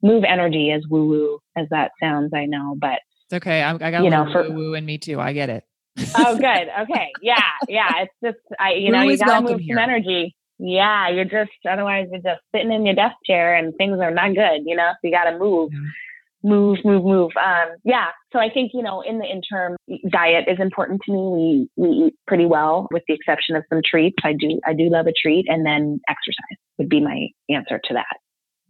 [0.00, 3.62] move energy as woo woo as that sounds, I know, but it's okay.
[3.62, 5.20] I, I got you know, woo woo in me too.
[5.20, 5.64] I get it.
[6.16, 6.68] oh, good.
[6.82, 7.10] Okay.
[7.20, 7.42] Yeah.
[7.68, 7.90] Yeah.
[8.02, 9.74] It's just, I, you know, you got to move here.
[9.74, 10.36] some energy.
[10.58, 11.08] Yeah.
[11.10, 14.62] You're just, otherwise you're just sitting in your desk chair and things are not good,
[14.64, 15.70] you know, so you got to move.
[15.72, 15.80] Yeah
[16.48, 17.32] move, move, move.
[17.36, 18.06] Um, yeah.
[18.32, 19.76] So I think, you know, in the interim,
[20.10, 21.68] diet is important to me.
[21.76, 24.16] We, we eat pretty well with the exception of some treats.
[24.24, 27.94] I do, I do love a treat and then exercise would be my answer to
[27.94, 28.16] that.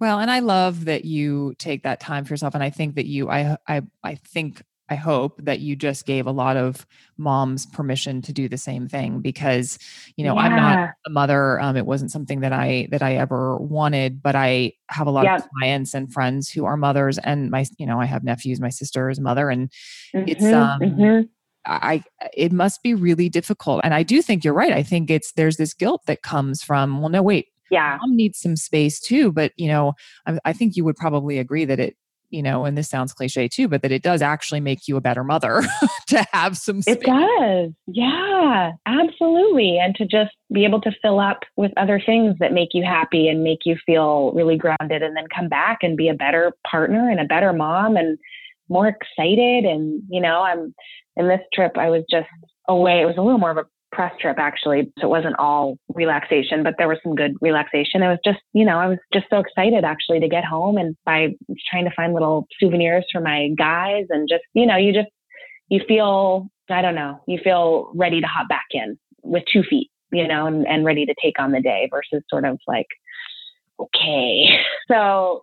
[0.01, 2.55] Well, and I love that you take that time for yourself.
[2.55, 6.27] And I think that you, I, I, I think I hope that you just gave
[6.27, 9.79] a lot of moms permission to do the same thing because,
[10.17, 10.41] you know, yeah.
[10.41, 11.61] I'm not a mother.
[11.61, 15.27] Um, it wasn't something that I that I ever wanted, but I have a lot
[15.27, 18.61] of clients and friends who are mothers, and my, you know, I have nephews.
[18.61, 19.71] My sister's mother, and
[20.15, 21.23] mm-hmm, it's um, mm-hmm.
[21.67, 22.03] I
[22.35, 23.83] it must be really difficult.
[23.85, 24.73] And I do think you're right.
[24.73, 28.41] I think it's there's this guilt that comes from well, no, wait, yeah, mom needs
[28.41, 29.33] some space too.
[29.33, 29.93] But you know,
[30.27, 31.97] I, I think you would probably agree that it
[32.31, 35.01] you know, and this sounds cliche too, but that it does actually make you a
[35.01, 35.63] better mother
[36.09, 36.97] to have some space.
[36.97, 37.73] It does.
[37.87, 39.79] Yeah, absolutely.
[39.79, 43.29] And to just be able to fill up with other things that make you happy
[43.29, 47.11] and make you feel really grounded and then come back and be a better partner
[47.11, 48.19] and a better mom and
[48.69, 49.65] more excited.
[49.65, 50.75] And, you know, I'm
[51.17, 52.29] in this trip, I was just
[52.69, 53.01] away.
[53.01, 54.93] It was a little more of a press trip actually.
[54.99, 58.03] So it wasn't all relaxation, but there was some good relaxation.
[58.03, 60.97] It was just, you know, I was just so excited actually to get home and
[61.05, 61.29] by
[61.71, 65.09] trying to find little souvenirs for my guys and just, you know, you just,
[65.69, 69.91] you feel, I don't know, you feel ready to hop back in with two feet,
[70.13, 72.89] you know, and, and ready to take on the day versus sort of like,
[73.81, 74.45] okay.
[74.89, 75.43] So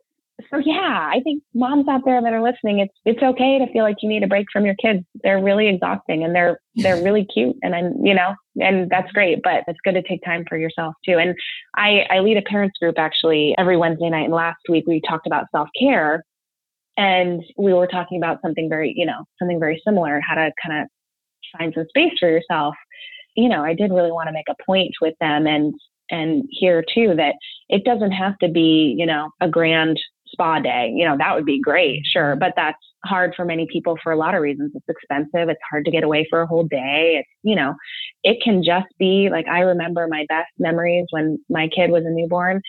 [0.49, 3.83] so yeah, I think moms out there that are listening, it's it's okay to feel
[3.83, 5.05] like you need a break from your kids.
[5.23, 9.39] They're really exhausting and they're they're really cute and I'm you know, and that's great,
[9.43, 11.17] but it's good to take time for yourself too.
[11.17, 11.35] And
[11.77, 15.25] I, I lead a parents group actually every Wednesday night and last week we talked
[15.25, 16.23] about self care
[16.97, 20.81] and we were talking about something very, you know, something very similar, how to kind
[20.81, 20.87] of
[21.57, 22.75] find some space for yourself.
[23.35, 25.73] You know, I did really want to make a point with them and
[26.11, 27.35] and here too that
[27.69, 30.91] it doesn't have to be, you know, a grand spa day.
[30.95, 32.35] You know, that would be great, sure.
[32.35, 34.71] But that's hard for many people for a lot of reasons.
[34.75, 35.49] It's expensive.
[35.49, 37.17] It's hard to get away for a whole day.
[37.19, 37.75] It's, you know,
[38.23, 42.09] it can just be like I remember my best memories when my kid was a
[42.09, 42.61] newborn,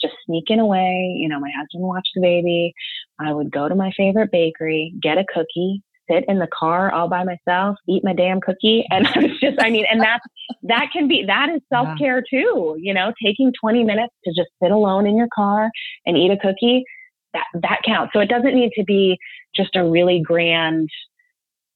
[0.00, 1.14] just sneaking away.
[1.18, 2.72] You know, my husband watched the baby.
[3.18, 7.08] I would go to my favorite bakery, get a cookie, sit in the car all
[7.08, 8.84] by myself, eat my damn cookie.
[8.90, 10.24] And I was just, I mean, and that's,
[10.64, 14.50] that can be, that is self care too, you know, taking 20 minutes to just
[14.62, 15.70] sit alone in your car
[16.06, 16.84] and eat a cookie
[17.32, 18.12] that that counts.
[18.12, 19.18] So it doesn't need to be
[19.54, 20.88] just a really grand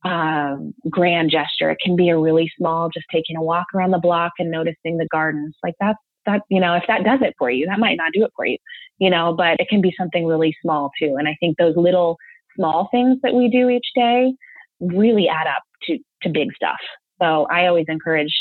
[0.05, 1.71] um, grand gesture.
[1.71, 4.99] It can be a really small, just taking a walk around the block and noticing
[4.99, 5.57] the gardens.
[5.63, 8.25] Like that's that you know if that does it for you, that might not do
[8.25, 8.59] it for you,
[8.99, 9.35] you know.
[9.37, 11.17] But it can be something really small too.
[11.19, 12.17] And I think those little
[12.57, 14.33] small things that we do each day
[14.81, 16.79] really add up to to big stuff.
[17.21, 18.35] So I always encourage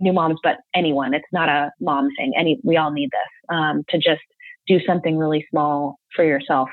[0.00, 1.14] new moms, but anyone.
[1.14, 2.32] It's not a mom thing.
[2.36, 4.22] Any we all need this um, to just
[4.66, 6.68] do something really small for yourself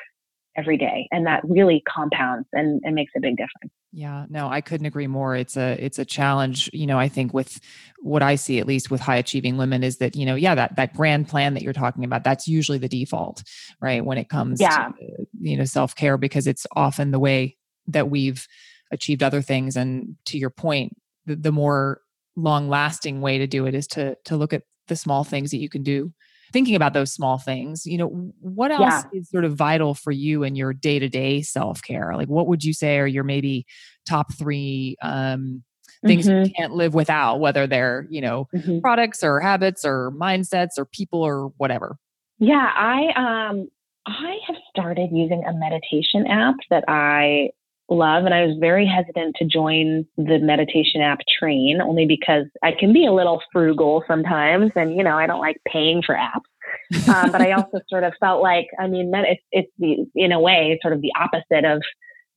[0.58, 4.62] every day and that really compounds and, and makes a big difference yeah no i
[4.62, 7.60] couldn't agree more it's a it's a challenge you know i think with
[7.97, 10.75] what i see at least with high achieving women is that you know yeah that
[10.75, 13.43] that grand plan that you're talking about that's usually the default
[13.81, 14.89] right when it comes yeah.
[14.99, 17.57] to you know self-care because it's often the way
[17.88, 18.47] that we've
[18.91, 21.99] achieved other things and to your point the, the more
[22.36, 25.57] long lasting way to do it is to to look at the small things that
[25.57, 26.13] you can do
[26.53, 28.07] thinking about those small things, you know,
[28.39, 29.19] what else yeah.
[29.19, 32.13] is sort of vital for you in your day to day self care?
[32.15, 33.65] Like, what would you say are your maybe
[34.07, 35.63] top three um,
[36.05, 36.45] things mm-hmm.
[36.45, 38.79] you can't live without, whether they're, you know, mm-hmm.
[38.79, 41.97] products or habits or mindsets or people or whatever?
[42.39, 43.67] Yeah, I um
[44.05, 47.49] I have started using a meditation app that I
[47.89, 48.26] love.
[48.26, 52.93] And I was very hesitant to join the meditation app train only because I can
[52.93, 54.71] be a little frugal sometimes.
[54.76, 57.08] And, you know, I don't like paying for apps.
[57.10, 60.39] um, but I also sort of felt like, I mean, it's, it's the, in a
[60.39, 61.82] way, sort of the opposite of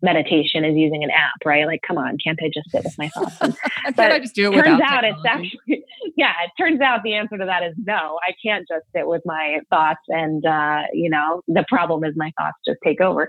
[0.03, 1.67] meditation is using an app, right?
[1.67, 3.57] Like, come on, can't I just sit with my thoughts?
[3.97, 5.53] But I just do it turns out technology?
[5.57, 5.85] it's actually,
[6.17, 9.23] yeah, it turns out the answer to that is no, I can't just sit with
[9.25, 10.01] my thoughts.
[10.09, 13.29] And, uh, you know, the problem is my thoughts just take over.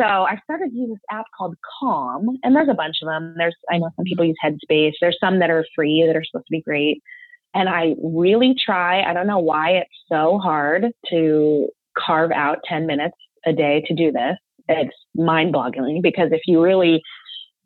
[0.00, 3.34] So I started using this app called Calm, and there's a bunch of them.
[3.36, 4.92] There's I know some people use Headspace.
[5.00, 7.02] There's some that are free that are supposed to be great.
[7.54, 9.02] And I really try.
[9.02, 13.94] I don't know why it's so hard to carve out 10 minutes a day to
[13.94, 14.36] do this.
[14.68, 17.02] It's mind-boggling because if you really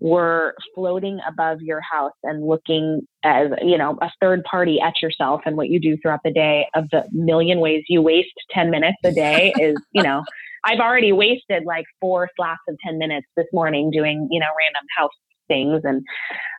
[0.01, 5.41] were floating above your house and looking as you know a third party at yourself
[5.47, 8.99] and what you do throughout the day of the million ways you waste 10 minutes
[9.05, 10.25] a day is you know
[10.65, 14.85] I've already wasted like four slots of 10 minutes this morning doing, you know, random
[14.97, 15.11] house
[15.49, 15.83] things.
[15.85, 16.03] And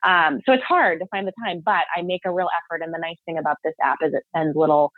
[0.05, 2.83] um, so it's hard to find the time, but I make a real effort.
[2.83, 4.91] And the nice thing about this app is it sends little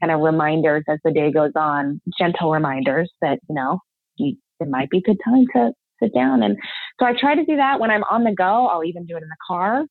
[0.00, 3.80] kind of reminders as the day goes on, gentle reminders that, you know,
[4.16, 5.72] you, it might be a good time to
[6.02, 6.42] sit down.
[6.42, 6.56] And
[6.98, 8.66] so I try to do that when I'm on the go.
[8.66, 9.84] I'll even do it in the car.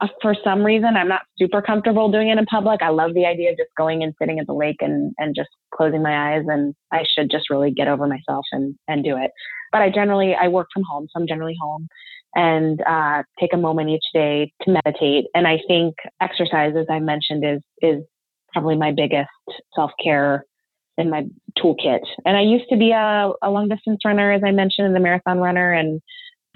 [0.00, 2.82] Uh, for some reason, I'm not super comfortable doing it in public.
[2.82, 5.48] I love the idea of just going and sitting at the lake and, and just
[5.74, 6.44] closing my eyes.
[6.46, 9.32] And I should just really get over myself and, and do it.
[9.72, 11.08] But I generally, I work from home.
[11.10, 11.88] So I'm generally home
[12.34, 15.26] and uh, take a moment each day to meditate.
[15.34, 18.04] And I think exercise, as I mentioned, is, is
[18.52, 19.28] probably my biggest
[19.74, 20.44] self care
[20.98, 21.24] in my
[21.56, 22.00] toolkit.
[22.24, 25.00] And I used to be a, a long distance runner, as I mentioned, and the
[25.00, 25.72] marathon runner.
[25.72, 26.02] And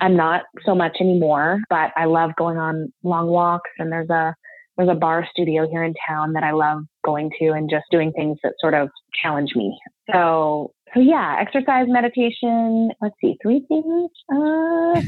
[0.00, 4.34] I'm not so much anymore, but I love going on long walks and there's a
[4.76, 8.10] there's a barre studio here in town that I love going to and just doing
[8.12, 8.88] things that sort of
[9.22, 9.78] challenge me.
[10.12, 12.90] So so yeah, exercise, meditation.
[13.00, 14.10] Let's see, three things.
[14.32, 15.00] Uh,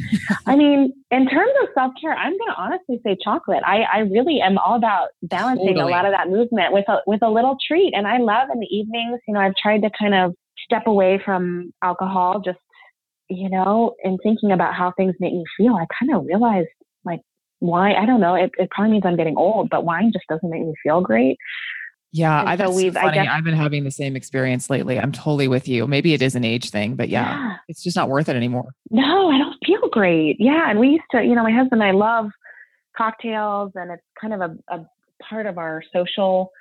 [0.47, 3.63] I mean, in terms of self care, I'm gonna honestly say chocolate.
[3.67, 5.93] I, I really am all about balancing totally.
[5.93, 7.93] a lot of that movement with a with a little treat.
[7.95, 9.21] And I love in the evenings.
[9.29, 12.59] You know, I've tried to kind of step away from alcohol just
[13.29, 16.69] you know, in thinking about how things make me feel, I kind of realized
[17.05, 17.21] like
[17.61, 18.35] why I don't know.
[18.35, 21.37] It, it probably means I'm getting old, but wine just doesn't make me feel great.
[22.15, 23.19] Yeah, I, that's so we've, funny.
[23.19, 25.01] I have been having the same experience lately.
[25.01, 25.89] I'm totally with you.
[25.89, 28.73] Maybe it is an age thing, but yeah, yeah, it's just not worth it anymore.
[28.93, 30.37] No, I don't feel great.
[30.39, 32.31] Yeah, and we used to, you know, my husband and I love
[32.97, 34.87] cocktails, and it's kind of a, a
[35.29, 36.53] part of our social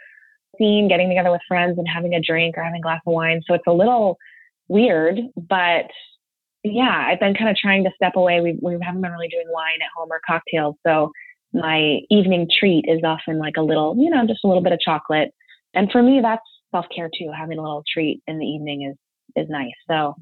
[0.57, 3.43] scene, getting together with friends and having a drink or having a glass of wine.
[3.47, 4.17] So it's a little
[4.69, 5.85] weird, but
[6.63, 8.41] yeah, I've been kind of trying to step away.
[8.41, 11.11] We we haven't been really doing wine at home or cocktails, so
[11.53, 14.79] my evening treat is often like a little, you know, just a little bit of
[14.79, 15.31] chocolate.
[15.73, 17.31] And for me, that's self care too.
[17.37, 18.97] Having a little treat in the evening is
[19.35, 19.73] is nice.
[19.87, 20.15] So,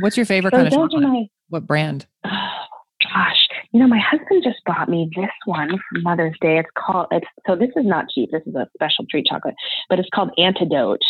[0.00, 1.02] what's your favorite so kind of chocolate?
[1.02, 2.06] My, what brand?
[2.24, 2.28] Oh,
[3.02, 6.58] gosh, you know, my husband just bought me this one for Mother's Day.
[6.58, 7.06] It's called.
[7.10, 8.30] It's so this is not cheap.
[8.32, 9.54] This is a special treat chocolate,
[9.88, 11.00] but it's called Antidote.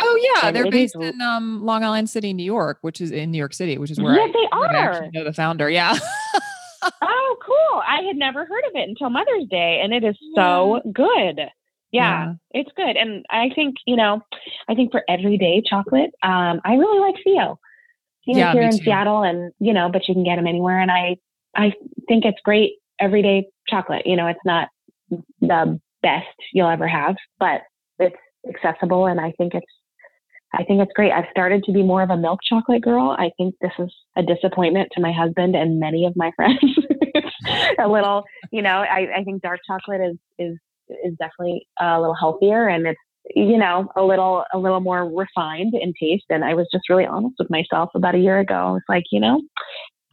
[0.00, 3.12] Oh yeah, and they're based is, in um, Long Island City, New York, which is
[3.12, 4.76] in New York City, which is where yes, I, they are.
[4.76, 5.70] I actually know the founder.
[5.70, 5.96] Yeah.
[7.02, 7.80] oh, cool!
[7.86, 11.40] I had never heard of it until Mother's Day, and it is so good.
[11.94, 14.20] Yeah, yeah, it's good, and I think you know,
[14.68, 17.60] I think for everyday chocolate, um, I really like Theo.
[18.26, 18.84] You know, yeah, here in too.
[18.84, 21.16] Seattle, and you know, but you can get them anywhere, and I,
[21.54, 21.72] I
[22.08, 24.06] think it's great everyday chocolate.
[24.06, 24.70] You know, it's not
[25.40, 27.60] the best you'll ever have, but
[28.00, 28.16] it's
[28.48, 29.66] accessible, and I think it's
[30.52, 31.12] I think it's great.
[31.12, 33.14] I've started to be more of a milk chocolate girl.
[33.16, 36.58] I think this is a disappointment to my husband and many of my friends.
[37.78, 40.58] a little, you know, I, I think dark chocolate is is
[41.04, 43.00] is definitely a little healthier and it's
[43.34, 46.24] you know a little a little more refined in taste.
[46.30, 48.54] And I was just really honest with myself about a year ago.
[48.54, 49.40] I was like, you know,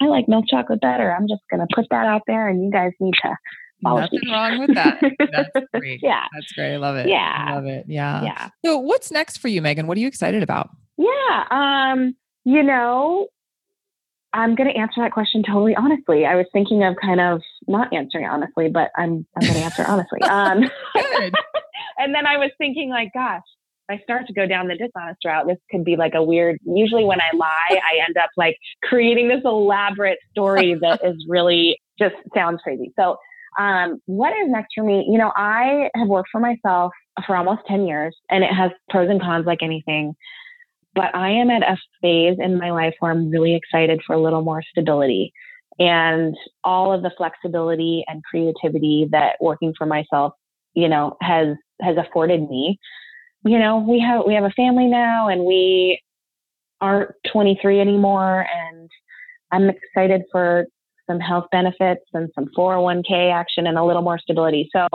[0.02, 1.14] I like milk chocolate better.
[1.14, 3.36] I'm just gonna put that out there, and you guys need to
[3.84, 5.02] Nothing wrong with that.
[5.32, 6.00] That's great.
[6.04, 6.26] yeah.
[6.34, 6.74] That's great.
[6.74, 7.08] I love it.
[7.08, 7.46] Yeah.
[7.48, 7.86] I love it.
[7.88, 8.24] Yeah.
[8.24, 8.50] Yeah.
[8.64, 9.88] So what's next for you, Megan?
[9.88, 10.70] What are you excited about?
[10.98, 11.46] Yeah.
[11.50, 12.16] Um,
[12.46, 13.28] you know,
[14.34, 16.26] I'm going to answer that question totally honestly.
[16.26, 19.86] I was thinking of kind of not answering honestly, but I'm I'm going to answer
[19.88, 20.20] honestly.
[20.30, 20.62] Um,
[20.94, 21.34] Good.
[21.98, 23.42] and then I was thinking like, gosh,
[23.90, 26.60] I start to go down the dishonest route, this could be like a weird.
[26.66, 31.78] Usually, when I lie, I end up like creating this elaborate story that is really
[32.00, 32.94] just sounds crazy.
[32.98, 33.18] So
[33.60, 35.06] um, what is next for me?
[35.10, 36.94] You know, I have worked for myself
[37.28, 40.14] for almost 10 years and it has pros and cons like anything.
[40.94, 44.22] But I am at a phase in my life where I'm really excited for a
[44.22, 45.32] little more stability
[45.80, 50.34] and all of the flexibility and creativity that working for myself,
[50.74, 52.78] you know, has has afforded me.
[53.44, 56.02] You know, we have we have a family now and we
[56.82, 58.90] aren't 23 anymore and
[59.52, 60.66] I'm excited for
[61.08, 64.70] some health benefits and some 401k action and a little more stability.
[64.76, 64.88] So,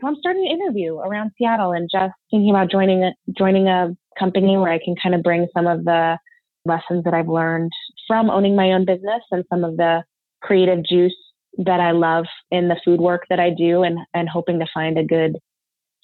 [0.00, 3.96] so I'm starting to interview around Seattle and just thinking about joining a, joining a
[4.18, 6.18] company where I can kind of bring some of the
[6.64, 7.72] lessons that I've learned
[8.06, 10.02] from owning my own business and some of the
[10.42, 11.16] creative juice
[11.58, 14.98] that I love in the food work that I do and, and hoping to find
[14.98, 15.36] a good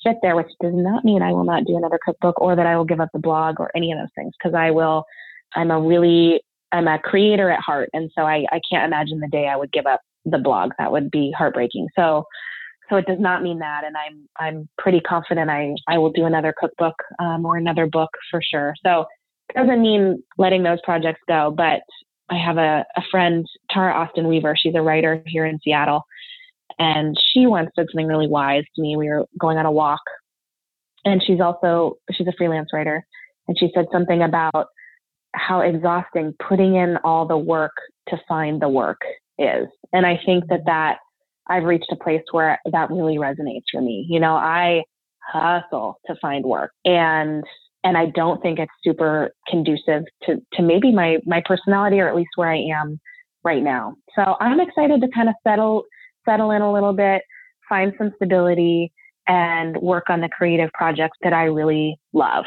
[0.02, 2.76] fit there, which does not mean I will not do another cookbook or that I
[2.76, 5.04] will give up the blog or any of those things because I will.
[5.54, 6.40] I'm a really
[6.72, 9.70] I'm a creator at heart, and so I, I can't imagine the day I would
[9.70, 10.72] give up the blog.
[10.78, 11.88] That would be heartbreaking.
[11.96, 12.24] So
[12.94, 16.26] so it does not mean that, and I'm I'm pretty confident I I will do
[16.26, 18.74] another cookbook um, or another book for sure.
[18.84, 19.06] So
[19.48, 21.80] it doesn't mean letting those projects go, but
[22.30, 24.54] I have a, a friend, Tara Austen Weaver.
[24.56, 26.04] She's a writer here in Seattle,
[26.78, 28.96] and she once said something really wise to me.
[28.96, 30.02] We were going on a walk,
[31.04, 33.04] and she's also she's a freelance writer,
[33.48, 34.68] and she said something about
[35.34, 37.72] how exhausting putting in all the work
[38.08, 39.00] to find the work
[39.36, 39.66] is.
[39.92, 40.98] And I think that that
[41.48, 44.06] I've reached a place where that really resonates for me.
[44.08, 44.82] You know, I
[45.32, 47.44] hustle to find work and
[47.82, 52.16] and I don't think it's super conducive to to maybe my my personality or at
[52.16, 53.00] least where I am
[53.42, 53.94] right now.
[54.14, 55.84] So I'm excited to kind of settle
[56.24, 57.22] settle in a little bit,
[57.68, 58.92] find some stability
[59.26, 62.44] and work on the creative projects that I really love.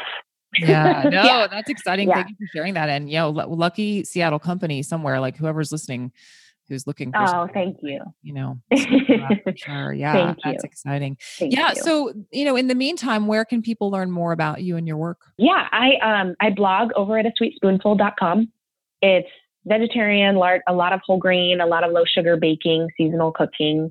[0.58, 1.46] Yeah, no, yeah.
[1.48, 2.08] that's exciting.
[2.08, 2.14] Yeah.
[2.16, 2.88] Thank you for sharing that.
[2.88, 6.12] And you know, l- lucky Seattle company somewhere, like whoever's listening,
[6.68, 7.22] who's looking for.
[7.22, 8.00] Oh, thank you.
[8.22, 8.58] You know,
[9.56, 9.92] sure.
[9.92, 11.16] Yeah, that's exciting.
[11.38, 11.70] Thank yeah.
[11.74, 11.82] You.
[11.82, 14.96] So, you know, in the meantime, where can people learn more about you and your
[14.96, 15.18] work?
[15.38, 18.52] Yeah, I um I blog over at a sweetspoonful.com.
[19.02, 19.28] It's
[19.64, 23.90] vegetarian, a lot of whole grain, a lot of low sugar baking, seasonal cooking.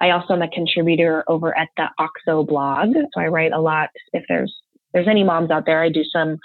[0.00, 2.92] I also am a contributor over at the OXO blog.
[2.94, 4.54] So I write a lot if there's
[4.92, 6.38] there's any moms out there, I do some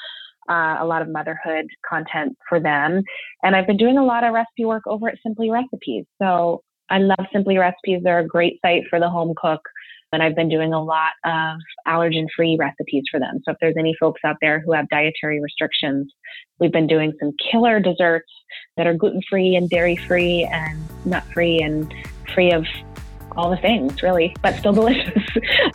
[0.50, 3.02] uh, a lot of motherhood content for them,
[3.44, 6.06] and I've been doing a lot of recipe work over at Simply Recipes.
[6.22, 9.62] So I love Simply Recipes; they're a great site for the home cook.
[10.14, 13.40] And I've been doing a lot of allergen free recipes for them.
[13.46, 16.12] So if there's any folks out there who have dietary restrictions,
[16.60, 18.30] we've been doing some killer desserts
[18.76, 21.94] that are gluten free and dairy free and nut free and
[22.34, 22.66] free of
[23.38, 25.24] all the things really but still delicious.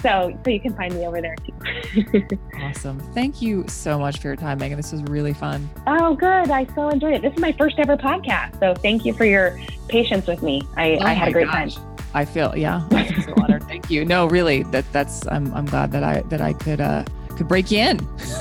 [0.00, 2.26] So so you can find me over there too.
[2.62, 2.98] Awesome.
[3.12, 4.76] Thank you so much for your time megan.
[4.76, 5.68] This was really fun.
[5.86, 6.50] Oh good.
[6.50, 7.22] I so enjoyed it.
[7.22, 10.62] This is my first ever podcast so thank you for your patience with me.
[10.76, 11.76] I, oh I had a great gosh.
[11.76, 11.96] time.
[12.14, 12.86] I feel yeah.
[12.92, 14.04] I so honored thank you.
[14.04, 17.04] No really that that's i'm, I'm glad that i that i could uh
[17.36, 17.98] could break you in.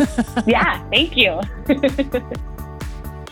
[0.48, 1.42] Yeah thank you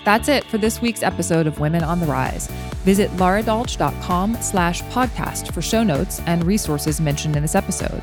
[0.04, 2.48] that's it for this week's episode of Women on the Rise.
[2.84, 8.02] Visit laradolch.com slash podcast for show notes and resources mentioned in this episode.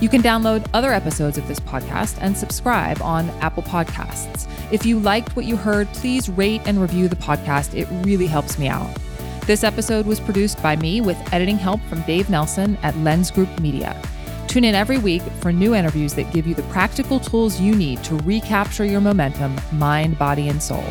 [0.00, 4.50] You can download other episodes of this podcast and subscribe on Apple Podcasts.
[4.72, 7.74] If you liked what you heard, please rate and review the podcast.
[7.74, 8.96] It really helps me out.
[9.46, 13.60] This episode was produced by me with editing help from Dave Nelson at Lens Group
[13.60, 14.00] Media.
[14.46, 18.02] Tune in every week for new interviews that give you the practical tools you need
[18.04, 20.84] to recapture your momentum, mind, body, and soul.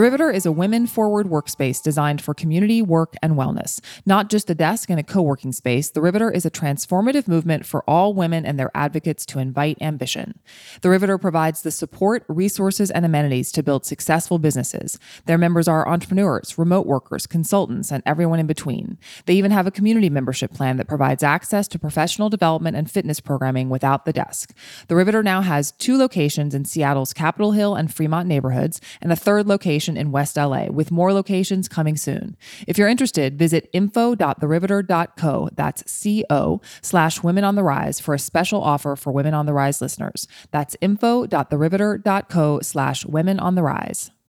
[0.00, 3.80] The Riveter is a women forward workspace designed for community, work, and wellness.
[4.06, 7.66] Not just a desk and a co working space, The Riveter is a transformative movement
[7.66, 10.40] for all women and their advocates to invite ambition.
[10.80, 14.98] The Riveter provides the support, resources, and amenities to build successful businesses.
[15.26, 18.96] Their members are entrepreneurs, remote workers, consultants, and everyone in between.
[19.26, 23.20] They even have a community membership plan that provides access to professional development and fitness
[23.20, 24.56] programming without the desk.
[24.88, 29.16] The Riveter now has two locations in Seattle's Capitol Hill and Fremont neighborhoods, and a
[29.16, 32.36] third location location in West LA, with more locations coming soon.
[32.66, 38.62] If you're interested, visit info.theriveter.co, that's C-O, slash Women on the Rise for a special
[38.62, 40.26] offer for Women on the Rise listeners.
[40.50, 44.10] That's info.theriveter.co slash Women on the Rise.